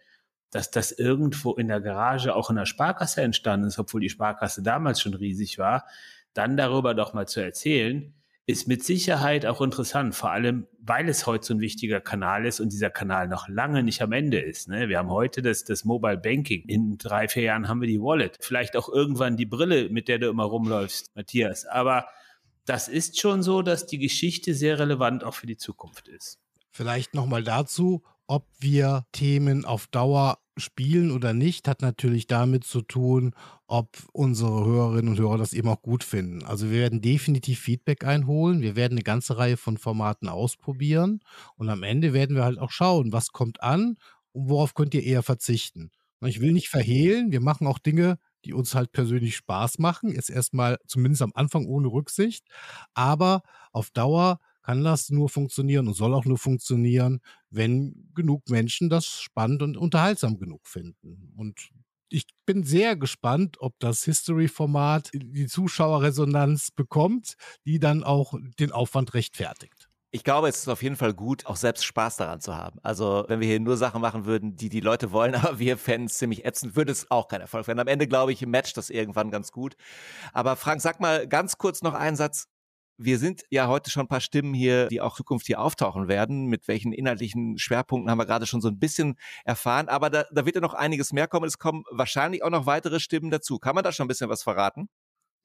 dass 0.51 0.71
das 0.71 0.93
irgendwo 0.93 1.53
in 1.55 1.69
der 1.69 1.81
Garage 1.81 2.35
auch 2.35 2.49
in 2.49 2.57
der 2.57 2.67
Sparkasse 2.67 3.23
entstanden 3.23 3.67
ist, 3.67 3.79
obwohl 3.79 4.01
die 4.01 4.09
Sparkasse 4.09 4.63
damals 4.63 5.01
schon 5.01 5.15
riesig 5.15 5.59
war, 5.59 5.85
dann 6.33 6.57
darüber 6.57 6.95
doch 6.95 7.13
mal 7.13 7.27
zu 7.27 7.41
erzählen, 7.41 8.15
ist 8.47 8.69
mit 8.69 8.85
Sicherheit 8.85 9.47
auch 9.47 9.63
interessant, 9.63 10.15
vor 10.15 10.31
allem, 10.31 10.67
weil 10.79 11.09
es 11.09 11.27
heute 11.27 11.47
so 11.47 11.55
ein 11.55 11.61
wichtiger 11.61 12.01
Kanal 12.01 12.45
ist 12.45 12.61
und 12.61 12.73
dieser 12.73 12.91
Kanal 12.91 13.27
noch 13.27 13.49
lange 13.49 13.83
nicht 13.83 14.03
am 14.03 14.13
Ende 14.13 14.39
ist. 14.39 14.69
Ne? 14.69 14.89
Wir 14.89 14.99
haben 14.99 15.11
heute 15.11 15.41
das, 15.41 15.65
das 15.65 15.85
Mobile 15.85 16.19
Banking. 16.19 16.63
In 16.67 16.99
drei, 16.99 17.27
vier 17.27 17.45
Jahren 17.45 17.69
haben 17.69 17.81
wir 17.81 17.89
die 17.89 18.01
Wallet. 18.01 18.37
Vielleicht 18.41 18.77
auch 18.77 18.91
irgendwann 18.91 19.39
die 19.39 19.47
Brille, 19.47 19.89
mit 19.89 20.09
der 20.09 20.19
du 20.19 20.29
immer 20.29 20.45
rumläufst, 20.45 21.17
Matthias. 21.17 21.65
Aber 21.65 22.07
das 22.67 22.89
ist 22.89 23.21
schon 23.21 23.43
so, 23.43 23.63
dass 23.63 23.87
die 23.87 23.99
Geschichte 23.99 24.55
sehr 24.55 24.79
relevant 24.79 25.25
auch 25.25 25.35
für 25.35 25.47
die 25.47 25.57
Zukunft 25.57 26.09
ist. 26.09 26.39
Vielleicht 26.71 27.15
nochmal 27.15 27.45
dazu, 27.45 28.03
ob 28.27 28.47
wir 28.59 29.07
Themen 29.13 29.65
auf 29.65 29.87
Dauer 29.87 30.39
spielen 30.57 31.11
oder 31.11 31.35
nicht, 31.35 31.69
hat 31.69 31.83
natürlich 31.83 32.27
damit 32.27 32.65
zu 32.65 32.81
tun, 32.81 33.35
ob 33.67 33.89
unsere 34.13 34.65
Hörerinnen 34.65 35.13
und 35.13 35.19
Hörer 35.19 35.39
das 35.39 35.53
eben 35.53 35.69
auch 35.69 35.83
gut 35.83 36.05
finden. 36.05 36.45
Also 36.45 36.71
wir 36.71 36.79
werden 36.79 37.01
definitiv 37.01 37.61
Feedback 37.61 38.05
einholen. 38.05 38.63
Wir 38.63 38.77
werden 38.77 38.93
eine 38.93 39.03
ganze 39.03 39.37
Reihe 39.37 39.57
von 39.57 39.79
Formaten 39.79 40.29
ausprobieren. 40.29 41.21
Und 41.57 41.69
am 41.69 41.83
Ende 41.83 42.13
werden 42.13 42.37
wir 42.37 42.45
halt 42.45 42.59
auch 42.59 42.71
schauen, 42.71 43.13
was 43.13 43.29
kommt 43.29 43.63
an 43.63 43.97
und 44.33 44.49
worauf 44.49 44.75
könnt 44.75 44.95
ihr 44.95 45.03
eher 45.03 45.23
verzichten. 45.23 45.91
Ich 46.25 46.41
will 46.41 46.53
nicht 46.53 46.69
verhehlen, 46.69 47.33
wir 47.33 47.41
machen 47.41 47.67
auch 47.67 47.79
Dinge, 47.79 48.19
die 48.45 48.53
uns 48.55 48.75
halt 48.75 48.93
persönlich 48.93 49.37
Spaß 49.37 49.79
machen. 49.79 50.13
Ist 50.13 50.31
erstmal 50.31 50.79
zumindest 50.87 51.23
am 51.23 51.33
Anfang 51.35 51.67
ohne 51.67 51.89
Rücksicht. 51.89 52.45
Aber 52.95 53.43
auf 53.73 53.91
Dauer 53.91 54.39
kann 54.63 54.83
das 54.85 55.11
nur 55.11 55.29
funktionieren 55.29 55.89
und 55.89 55.95
soll 55.95 56.15
auch 56.15 56.25
nur 56.25 56.39
funktionieren, 56.39 57.21
wenn 57.51 58.11
genug 58.15 58.49
Menschen 58.49 58.89
das 58.89 59.07
spannend 59.07 59.63
und 59.63 59.77
unterhaltsam 59.77 60.39
genug 60.39 60.67
finden. 60.67 61.33
Und 61.37 61.71
ich 62.09 62.27
bin 62.47 62.65
sehr 62.65 62.97
gespannt, 62.97 63.57
ob 63.61 63.75
das 63.81 64.05
History-Format 64.05 65.11
die 65.15 65.47
Zuschauerresonanz 65.47 66.71
bekommt, 66.71 67.35
die 67.67 67.79
dann 67.79 68.05
auch 68.05 68.35
den 68.59 68.73
Aufwand 68.73 69.15
rechtfertigt. 69.15 69.74
Ich 70.15 70.23
glaube, 70.23 70.49
es 70.49 70.59
ist 70.59 70.69
auf 70.69 70.81
jeden 70.85 70.95
Fall 70.95 71.13
gut, 71.13 71.45
auch 71.47 71.57
selbst 71.57 71.85
Spaß 71.85 72.19
daran 72.19 72.41
zu 72.41 72.55
haben. 72.55 72.79
Also, 72.85 73.25
wenn 73.27 73.41
wir 73.41 73.49
hier 73.49 73.59
nur 73.59 73.77
Sachen 73.77 74.01
machen 74.01 74.27
würden, 74.27 74.55
die 74.55 74.69
die 74.69 74.79
Leute 74.79 75.11
wollen, 75.11 75.35
aber 75.35 75.59
wir 75.59 75.77
Fans 75.77 76.15
ziemlich 76.15 76.45
ätzend, 76.45 76.77
würde 76.77 76.93
es 76.93 77.11
auch 77.11 77.27
kein 77.27 77.41
Erfolg 77.41 77.67
werden. 77.67 77.81
Am 77.81 77.89
Ende, 77.89 78.07
glaube 78.07 78.33
ich, 78.33 78.47
matcht 78.47 78.77
das 78.77 78.91
irgendwann 78.91 79.33
ganz 79.33 79.51
gut. 79.51 79.75
Aber 80.33 80.55
Frank, 80.55 80.83
sag 80.83 81.01
mal 81.01 81.27
ganz 81.27 81.59
kurz 81.59 81.83
noch 81.83 81.95
einen 81.95 82.15
Satz. 82.15 82.47
Wir 82.97 83.19
sind 83.19 83.43
ja 83.51 83.67
heute 83.67 83.91
schon 83.91 84.05
ein 84.05 84.09
paar 84.09 84.21
Stimmen 84.21 84.55
hier, 84.55 84.87
die 84.87 85.01
auch 85.01 85.17
Zukunft 85.17 85.49
hier 85.49 85.61
auftauchen 85.61 86.07
werden. 86.07 86.47
Mit 86.47 86.69
welchen 86.69 86.93
inhaltlichen 86.93 87.59
Schwerpunkten 87.59 88.09
haben 88.09 88.19
wir 88.19 88.27
gerade 88.27 88.47
schon 88.47 88.61
so 88.61 88.69
ein 88.69 88.79
bisschen 88.79 89.17
erfahren. 89.45 89.89
Aber 89.89 90.11
da, 90.11 90.27
da 90.33 90.47
wird 90.47 90.55
ja 90.55 90.61
noch 90.61 90.75
einiges 90.75 91.13
mehr 91.13 91.27
kommen. 91.27 91.47
Es 91.47 91.59
kommen 91.59 91.83
wahrscheinlich 91.91 92.45
auch 92.45 92.51
noch 92.51 92.67
weitere 92.67 93.01
Stimmen 93.01 93.33
dazu. 93.33 93.59
Kann 93.59 93.75
man 93.75 93.83
da 93.83 93.91
schon 93.91 94.05
ein 94.05 94.09
bisschen 94.09 94.31
was 94.31 94.45
verraten? 94.45 94.89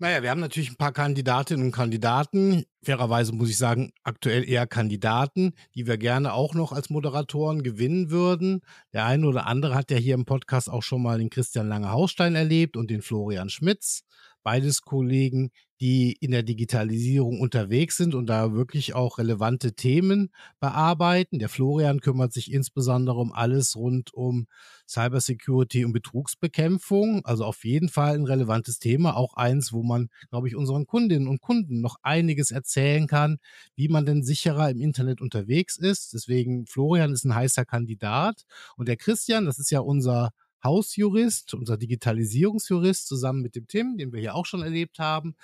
Naja, 0.01 0.23
wir 0.23 0.29
haben 0.29 0.39
natürlich 0.39 0.69
ein 0.71 0.77
paar 0.77 0.93
Kandidatinnen 0.93 1.65
und 1.65 1.71
Kandidaten. 1.73 2.63
Fairerweise 2.81 3.33
muss 3.33 3.49
ich 3.49 3.57
sagen, 3.57 3.91
aktuell 4.03 4.47
eher 4.47 4.65
Kandidaten, 4.65 5.51
die 5.75 5.87
wir 5.87 5.97
gerne 5.97 6.31
auch 6.31 6.53
noch 6.53 6.71
als 6.71 6.89
Moderatoren 6.89 7.63
gewinnen 7.63 8.09
würden. 8.09 8.61
Der 8.93 9.05
eine 9.05 9.27
oder 9.27 9.45
andere 9.45 9.75
hat 9.75 9.91
ja 9.91 9.97
hier 9.97 10.13
im 10.13 10.23
Podcast 10.23 10.69
auch 10.69 10.83
schon 10.83 11.01
mal 11.01 11.19
den 11.19 11.29
Christian 11.29 11.67
Lange-Haustein 11.67 12.35
erlebt 12.35 12.77
und 12.77 12.89
den 12.89 13.01
Florian 13.01 13.49
Schmitz. 13.49 14.05
Beides 14.43 14.81
Kollegen, 14.81 15.51
die 15.81 16.13
in 16.19 16.31
der 16.31 16.43
Digitalisierung 16.43 17.39
unterwegs 17.39 17.97
sind 17.97 18.13
und 18.15 18.27
da 18.27 18.53
wirklich 18.53 18.95
auch 18.95 19.17
relevante 19.17 19.73
Themen 19.73 20.29
bearbeiten. 20.59 21.39
Der 21.39 21.49
Florian 21.49 22.01
kümmert 22.01 22.33
sich 22.33 22.51
insbesondere 22.51 23.17
um 23.17 23.31
alles 23.31 23.75
rund 23.75 24.13
um 24.13 24.47
Cybersecurity 24.87 25.85
und 25.85 25.93
Betrugsbekämpfung. 25.93 27.21
Also 27.25 27.45
auf 27.45 27.63
jeden 27.63 27.89
Fall 27.89 28.15
ein 28.15 28.25
relevantes 28.25 28.79
Thema, 28.79 29.15
auch 29.15 29.35
eins, 29.35 29.71
wo 29.71 29.83
man, 29.83 30.09
glaube 30.29 30.47
ich, 30.47 30.55
unseren 30.55 30.85
Kundinnen 30.85 31.27
und 31.27 31.41
Kunden 31.41 31.81
noch 31.81 31.95
einiges 32.01 32.51
erzählen 32.51 33.07
kann, 33.07 33.37
wie 33.75 33.87
man 33.87 34.05
denn 34.05 34.23
sicherer 34.23 34.69
im 34.69 34.81
Internet 34.81 35.21
unterwegs 35.21 35.77
ist. 35.77 36.13
Deswegen 36.13 36.65
Florian 36.65 37.13
ist 37.13 37.23
ein 37.25 37.35
heißer 37.35 37.65
Kandidat 37.65 38.43
und 38.75 38.87
der 38.87 38.97
Christian, 38.97 39.45
das 39.45 39.59
ist 39.59 39.71
ja 39.71 39.79
unser 39.79 40.31
Hausjurist, 40.63 41.53
unser 41.53 41.77
Digitalisierungsjurist 41.77 43.07
zusammen 43.07 43.41
mit 43.41 43.55
dem 43.55 43.67
Tim, 43.67 43.97
den 43.97 44.11
wir 44.11 44.19
hier 44.19 44.35
auch 44.35 44.45
schon 44.45 44.61
erlebt 44.61 44.99
haben. 44.99 45.35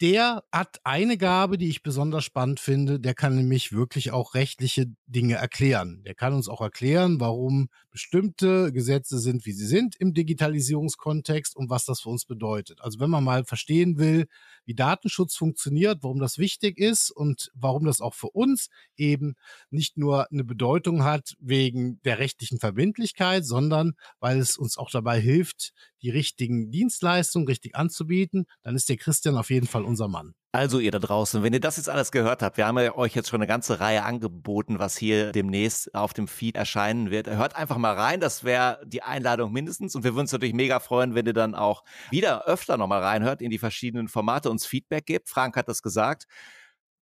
Der 0.00 0.44
hat 0.50 0.80
eine 0.84 1.18
Gabe, 1.18 1.58
die 1.58 1.68
ich 1.68 1.82
besonders 1.82 2.24
spannend 2.24 2.58
finde. 2.58 2.98
Der 3.00 3.12
kann 3.12 3.36
nämlich 3.36 3.72
wirklich 3.72 4.12
auch 4.12 4.32
rechtliche 4.34 4.86
Dinge 5.06 5.34
erklären. 5.34 6.02
Der 6.06 6.14
kann 6.14 6.32
uns 6.32 6.48
auch 6.48 6.62
erklären, 6.62 7.20
warum 7.20 7.68
bestimmte 7.90 8.72
Gesetze 8.72 9.18
sind, 9.18 9.44
wie 9.44 9.52
sie 9.52 9.66
sind 9.66 9.96
im 9.96 10.14
Digitalisierungskontext 10.14 11.54
und 11.54 11.68
was 11.68 11.84
das 11.84 12.00
für 12.00 12.08
uns 12.08 12.24
bedeutet. 12.24 12.80
Also 12.80 12.98
wenn 12.98 13.10
man 13.10 13.24
mal 13.24 13.44
verstehen 13.44 13.98
will, 13.98 14.26
wie 14.64 14.74
Datenschutz 14.74 15.34
funktioniert, 15.36 15.98
warum 16.02 16.18
das 16.18 16.38
wichtig 16.38 16.78
ist 16.78 17.10
und 17.10 17.50
warum 17.54 17.84
das 17.84 18.00
auch 18.00 18.14
für 18.14 18.30
uns 18.30 18.68
eben 18.96 19.34
nicht 19.68 19.98
nur 19.98 20.30
eine 20.30 20.44
Bedeutung 20.44 21.04
hat 21.04 21.34
wegen 21.40 22.00
der 22.04 22.18
rechtlichen 22.18 22.58
Verbindlichkeit, 22.58 23.44
sondern 23.44 23.92
weil 24.18 24.38
es 24.38 24.56
uns 24.56 24.78
auch 24.78 24.90
dabei 24.90 25.20
hilft, 25.20 25.74
die 26.02 26.10
richtigen 26.10 26.70
Dienstleistungen 26.70 27.46
richtig 27.46 27.74
anzubieten, 27.76 28.46
dann 28.62 28.74
ist 28.76 28.88
der 28.88 28.96
Christian 28.96 29.36
auf 29.36 29.50
jeden 29.50 29.66
Fall 29.66 29.84
unser 29.90 30.08
Mann. 30.08 30.34
Also 30.52 30.80
ihr 30.80 30.90
da 30.90 30.98
draußen, 30.98 31.44
wenn 31.44 31.52
ihr 31.52 31.60
das 31.60 31.76
jetzt 31.76 31.88
alles 31.88 32.10
gehört 32.10 32.42
habt, 32.42 32.56
wir 32.56 32.66
haben 32.66 32.78
ja 32.78 32.96
euch 32.96 33.14
jetzt 33.14 33.28
schon 33.28 33.40
eine 33.40 33.46
ganze 33.46 33.78
Reihe 33.78 34.02
angeboten, 34.02 34.80
was 34.80 34.96
hier 34.96 35.30
demnächst 35.30 35.94
auf 35.94 36.12
dem 36.12 36.26
Feed 36.26 36.56
erscheinen 36.56 37.10
wird. 37.10 37.28
Hört 37.28 37.54
einfach 37.54 37.76
mal 37.76 37.94
rein, 37.94 38.18
das 38.18 38.42
wäre 38.42 38.80
die 38.84 39.02
Einladung 39.02 39.52
mindestens. 39.52 39.94
Und 39.94 40.02
wir 40.02 40.12
würden 40.12 40.22
uns 40.22 40.32
natürlich 40.32 40.54
mega 40.54 40.80
freuen, 40.80 41.14
wenn 41.14 41.26
ihr 41.26 41.34
dann 41.34 41.54
auch 41.54 41.84
wieder 42.10 42.46
öfter 42.46 42.76
nochmal 42.76 43.02
reinhört 43.02 43.42
in 43.42 43.50
die 43.50 43.58
verschiedenen 43.58 44.08
Formate, 44.08 44.50
uns 44.50 44.66
Feedback 44.66 45.06
gebt. 45.06 45.28
Frank 45.28 45.56
hat 45.56 45.68
das 45.68 45.82
gesagt. 45.82 46.26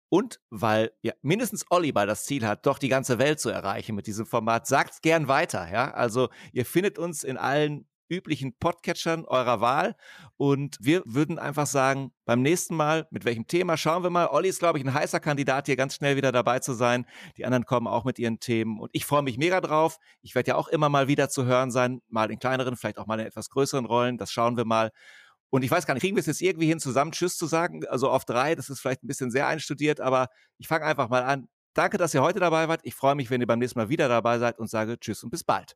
Und 0.10 0.40
weil 0.50 0.92
ja, 1.02 1.14
mindestens 1.22 1.66
Oliver 1.70 2.06
das 2.08 2.26
Ziel 2.26 2.48
hat, 2.48 2.66
doch 2.66 2.80
die 2.80 2.90
ganze 2.90 3.20
Welt 3.20 3.40
zu 3.40 3.50
erreichen 3.50 3.96
mit 3.96 4.08
diesem 4.08 4.26
Format, 4.26 4.66
sagt 4.66 5.04
gern 5.04 5.28
weiter. 5.28 5.72
Ja, 5.72 5.92
also 5.92 6.30
ihr 6.52 6.66
findet 6.66 6.98
uns 6.98 7.24
in 7.24 7.38
allen 7.38 7.86
üblichen 8.10 8.54
Podcatchern 8.58 9.26
eurer 9.26 9.62
Wahl. 9.62 9.96
Und 10.38 10.78
wir 10.80 11.04
würden 11.06 11.40
einfach 11.40 11.68
sagen, 11.68 12.12
beim 12.26 12.42
nächsten 12.42 12.76
Mal, 12.76 13.08
mit 13.12 13.26
welchem 13.26 13.48
Thema, 13.48 13.78
schauen 13.78 14.04
wir 14.04 14.10
mal. 14.10 14.28
Olli 14.28 14.50
ist, 14.50 14.60
glaube 14.60 14.80
ich, 14.80 14.86
ein 14.86 14.94
heißer 14.94 15.20
Kandidat, 15.20 15.66
hier 15.66 15.76
ganz 15.76 15.96
schnell 15.96 16.16
wieder 16.16 16.32
dabei 16.32 16.60
zu 16.60 16.74
sein. 16.74 17.06
Die 17.38 17.46
anderen 17.46 17.66
kommen 17.66 17.88
auch 17.88 18.04
mit 18.04 18.20
ihren 18.20 18.40
Themen. 18.40 18.80
Und 18.80 18.90
ich 18.94 19.06
freue 19.06 19.24
mich 19.24 19.38
mega 19.38 19.62
drauf. 19.62 19.98
Ich 20.22 20.36
werde 20.36 20.50
ja 20.50 20.56
auch 20.56 20.68
immer 20.68 20.90
mal 20.90 21.08
wieder 21.08 21.30
zu 21.30 21.46
hören 21.46 21.72
sein, 21.72 22.02
mal 22.08 22.32
in 22.32 22.40
kleineren, 22.40 22.76
vielleicht 22.76 22.98
auch 22.98 23.08
mal 23.08 23.20
in 23.20 23.26
etwas 23.26 23.50
größeren 23.50 23.86
Rollen. 23.86 24.18
Das 24.18 24.32
schauen 24.32 24.58
wir 24.58 24.66
mal. 24.66 24.92
Und 25.50 25.64
ich 25.64 25.72
weiß 25.72 25.86
gar 25.86 25.94
nicht, 25.94 26.02
kriegen 26.02 26.16
wir 26.16 26.20
es 26.22 26.26
jetzt 26.26 26.42
irgendwie 26.42 26.68
hin, 26.68 26.80
zusammen 26.80 27.12
Tschüss 27.12 27.38
zu 27.38 27.46
sagen? 27.46 27.86
Also 27.88 28.10
auf 28.10 28.26
drei, 28.26 28.56
das 28.56 28.70
ist 28.70 28.80
vielleicht 28.80 29.04
ein 29.04 29.08
bisschen 29.08 29.32
sehr 29.32 29.48
einstudiert, 29.48 30.02
aber 30.02 30.28
ich 30.58 30.68
fange 30.68 30.86
einfach 30.86 31.10
mal 31.10 31.24
an. 31.24 31.48
Danke, 31.74 31.98
dass 31.98 32.14
ihr 32.14 32.22
heute 32.22 32.40
dabei 32.40 32.68
wart. 32.68 32.82
Ich 32.84 32.96
freue 32.96 33.16
mich, 33.16 33.30
wenn 33.30 33.42
ihr 33.42 33.48
beim 33.48 33.60
nächsten 33.60 33.80
Mal 33.80 33.90
wieder 33.90 34.08
dabei 34.08 34.40
seid 34.40 34.60
und 34.60 34.70
sage 34.70 35.00
Tschüss 35.00 35.24
und 35.24 35.30
bis 35.30 35.44
bald. 35.44 35.76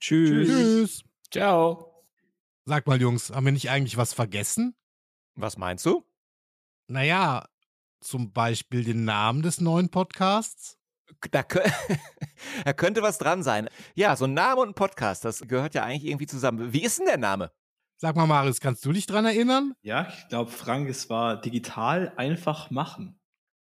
Tschüss. 0.00 0.48
Tschüss. 0.48 1.04
Ciao. 1.30 2.04
Sag 2.64 2.86
mal, 2.86 3.00
Jungs, 3.00 3.30
haben 3.30 3.44
wir 3.44 3.52
nicht 3.52 3.70
eigentlich 3.70 3.98
was 3.98 4.14
vergessen? 4.14 4.74
Was 5.34 5.58
meinst 5.58 5.84
du? 5.84 6.04
Naja, 6.86 7.46
zum 8.00 8.32
Beispiel 8.32 8.82
den 8.82 9.04
Namen 9.04 9.42
des 9.42 9.60
neuen 9.60 9.90
Podcasts. 9.90 10.78
Da, 11.30 11.42
da 12.64 12.72
könnte 12.72 13.02
was 13.02 13.18
dran 13.18 13.42
sein. 13.42 13.68
Ja, 13.94 14.16
so 14.16 14.24
ein 14.24 14.32
Name 14.32 14.62
und 14.62 14.70
ein 14.70 14.74
Podcast, 14.74 15.24
das 15.24 15.40
gehört 15.40 15.74
ja 15.74 15.84
eigentlich 15.84 16.10
irgendwie 16.10 16.26
zusammen. 16.26 16.72
Wie 16.72 16.82
ist 16.82 16.98
denn 16.98 17.06
der 17.06 17.18
Name? 17.18 17.52
Sag 17.98 18.16
mal, 18.16 18.26
Marius, 18.26 18.60
kannst 18.60 18.84
du 18.86 18.92
dich 18.92 19.06
dran 19.06 19.26
erinnern? 19.26 19.74
Ja, 19.82 20.08
ich 20.08 20.28
glaube, 20.28 20.50
Frank, 20.50 20.88
es 20.88 21.10
war 21.10 21.40
digital 21.40 22.12
einfach 22.16 22.70
machen. 22.70 23.17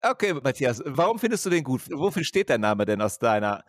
Okay, 0.01 0.33
Matthias, 0.33 0.81
warum 0.85 1.19
findest 1.19 1.45
du 1.45 1.49
den 1.49 1.63
gut? 1.63 1.81
Wofür 1.91 2.23
steht 2.23 2.47
der 2.47 2.57
Name 2.57 2.85
denn 2.85 3.01
aus 3.01 3.19
deiner 3.19 3.65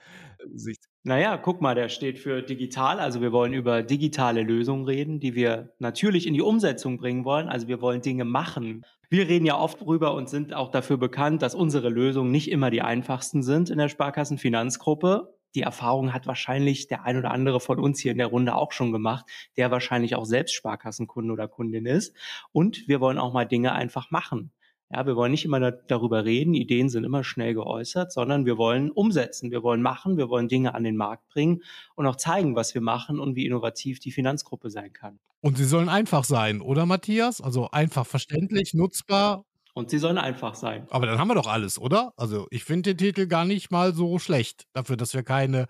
Sicht? 0.54 0.84
Naja, 1.02 1.36
guck 1.36 1.60
mal, 1.60 1.74
der 1.74 1.88
steht 1.88 2.20
für 2.20 2.42
digital. 2.42 3.00
Also 3.00 3.20
wir 3.20 3.32
wollen 3.32 3.52
über 3.52 3.82
digitale 3.82 4.42
Lösungen 4.42 4.84
reden, 4.84 5.18
die 5.18 5.34
wir 5.34 5.72
natürlich 5.80 6.28
in 6.28 6.34
die 6.34 6.42
Umsetzung 6.42 6.98
bringen 6.98 7.24
wollen. 7.24 7.48
Also 7.48 7.66
wir 7.66 7.80
wollen 7.80 8.00
Dinge 8.00 8.24
machen. 8.24 8.84
Wir 9.08 9.26
reden 9.26 9.44
ja 9.44 9.58
oft 9.58 9.80
drüber 9.80 10.14
und 10.14 10.28
sind 10.28 10.54
auch 10.54 10.70
dafür 10.70 10.98
bekannt, 10.98 11.42
dass 11.42 11.56
unsere 11.56 11.88
Lösungen 11.88 12.30
nicht 12.30 12.48
immer 12.48 12.70
die 12.70 12.82
einfachsten 12.82 13.42
sind 13.42 13.68
in 13.68 13.78
der 13.78 13.88
Sparkassenfinanzgruppe. 13.88 15.34
Die 15.56 15.62
Erfahrung 15.62 16.12
hat 16.12 16.28
wahrscheinlich 16.28 16.86
der 16.86 17.04
ein 17.04 17.16
oder 17.16 17.32
andere 17.32 17.58
von 17.58 17.80
uns 17.80 17.98
hier 17.98 18.12
in 18.12 18.18
der 18.18 18.28
Runde 18.28 18.54
auch 18.54 18.70
schon 18.70 18.92
gemacht, 18.92 19.24
der 19.56 19.72
wahrscheinlich 19.72 20.14
auch 20.14 20.26
selbst 20.26 20.54
Sparkassenkunde 20.54 21.32
oder 21.32 21.48
Kundin 21.48 21.86
ist. 21.86 22.14
Und 22.52 22.86
wir 22.86 23.00
wollen 23.00 23.18
auch 23.18 23.32
mal 23.32 23.46
Dinge 23.46 23.72
einfach 23.72 24.12
machen. 24.12 24.52
Ja, 24.92 25.06
wir 25.06 25.14
wollen 25.14 25.30
nicht 25.30 25.44
immer 25.44 25.60
darüber 25.70 26.24
reden, 26.24 26.52
Ideen 26.52 26.88
sind 26.88 27.04
immer 27.04 27.22
schnell 27.22 27.54
geäußert, 27.54 28.12
sondern 28.12 28.44
wir 28.44 28.58
wollen 28.58 28.90
umsetzen, 28.90 29.52
wir 29.52 29.62
wollen 29.62 29.82
machen, 29.82 30.16
wir 30.16 30.28
wollen 30.28 30.48
Dinge 30.48 30.74
an 30.74 30.82
den 30.82 30.96
Markt 30.96 31.28
bringen 31.28 31.62
und 31.94 32.06
auch 32.06 32.16
zeigen, 32.16 32.56
was 32.56 32.74
wir 32.74 32.80
machen 32.80 33.20
und 33.20 33.36
wie 33.36 33.46
innovativ 33.46 34.00
die 34.00 34.10
Finanzgruppe 34.10 34.68
sein 34.68 34.92
kann. 34.92 35.20
Und 35.42 35.58
sie 35.58 35.64
sollen 35.64 35.88
einfach 35.88 36.24
sein, 36.24 36.60
oder 36.60 36.86
Matthias? 36.86 37.40
Also 37.40 37.70
einfach 37.70 38.04
verständlich, 38.04 38.74
nutzbar. 38.74 39.44
Und 39.74 39.90
sie 39.90 39.98
sollen 39.98 40.18
einfach 40.18 40.56
sein. 40.56 40.88
Aber 40.90 41.06
dann 41.06 41.18
haben 41.18 41.28
wir 41.28 41.36
doch 41.36 41.46
alles, 41.46 41.78
oder? 41.78 42.12
Also 42.16 42.48
ich 42.50 42.64
finde 42.64 42.94
den 42.94 42.98
Titel 42.98 43.28
gar 43.28 43.44
nicht 43.44 43.70
mal 43.70 43.94
so 43.94 44.18
schlecht, 44.18 44.66
dafür, 44.72 44.96
dass 44.96 45.14
wir 45.14 45.22
keine 45.22 45.66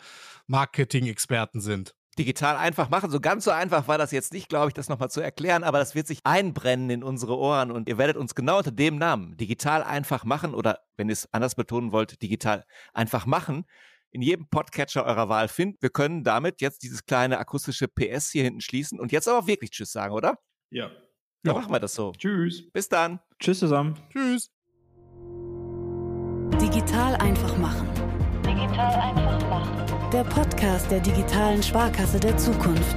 Marketing-Experten 0.46 1.60
sind 1.60 1.94
digital 2.20 2.56
einfach 2.56 2.90
machen. 2.90 3.10
So 3.10 3.18
ganz 3.18 3.44
so 3.44 3.50
einfach 3.50 3.88
war 3.88 3.96
das 3.96 4.12
jetzt 4.12 4.32
nicht, 4.34 4.50
glaube 4.50 4.68
ich, 4.68 4.74
das 4.74 4.90
nochmal 4.90 5.10
zu 5.10 5.22
erklären, 5.22 5.64
aber 5.64 5.78
das 5.78 5.94
wird 5.94 6.06
sich 6.06 6.20
einbrennen 6.24 6.90
in 6.90 7.02
unsere 7.02 7.38
Ohren 7.38 7.70
und 7.70 7.88
ihr 7.88 7.96
werdet 7.96 8.18
uns 8.18 8.34
genau 8.34 8.58
unter 8.58 8.70
dem 8.70 8.96
Namen 8.96 9.36
digital 9.38 9.82
einfach 9.82 10.24
machen 10.24 10.54
oder 10.54 10.80
wenn 10.96 11.08
ihr 11.08 11.14
es 11.14 11.32
anders 11.32 11.54
betonen 11.54 11.92
wollt, 11.92 12.20
digital 12.20 12.64
einfach 12.92 13.24
machen, 13.24 13.64
in 14.10 14.20
jedem 14.20 14.48
Podcatcher 14.48 15.06
eurer 15.06 15.30
Wahl 15.30 15.48
finden. 15.48 15.78
Wir 15.80 15.88
können 15.88 16.22
damit 16.22 16.60
jetzt 16.60 16.82
dieses 16.82 17.06
kleine 17.06 17.38
akustische 17.38 17.88
PS 17.88 18.30
hier 18.30 18.44
hinten 18.44 18.60
schließen 18.60 19.00
und 19.00 19.12
jetzt 19.12 19.26
aber 19.26 19.46
wirklich 19.46 19.70
Tschüss 19.70 19.90
sagen, 19.90 20.12
oder? 20.12 20.36
Ja. 20.70 20.90
Dann 21.42 21.54
ja. 21.54 21.60
machen 21.60 21.72
wir 21.72 21.80
das 21.80 21.94
so. 21.94 22.12
Tschüss. 22.12 22.70
Bis 22.70 22.88
dann. 22.90 23.20
Tschüss 23.38 23.60
zusammen. 23.60 23.98
Tschüss. 24.12 24.50
Digital 26.60 27.16
einfach 27.16 27.56
machen. 27.56 28.09
Digital 28.54 28.94
einfach 28.94 29.48
machen. 29.48 30.10
der 30.12 30.24
Podcast 30.24 30.90
der 30.90 30.98
digitalen 31.00 31.62
Sparkasse 31.62 32.18
der 32.18 32.36
Zukunft. 32.36 32.96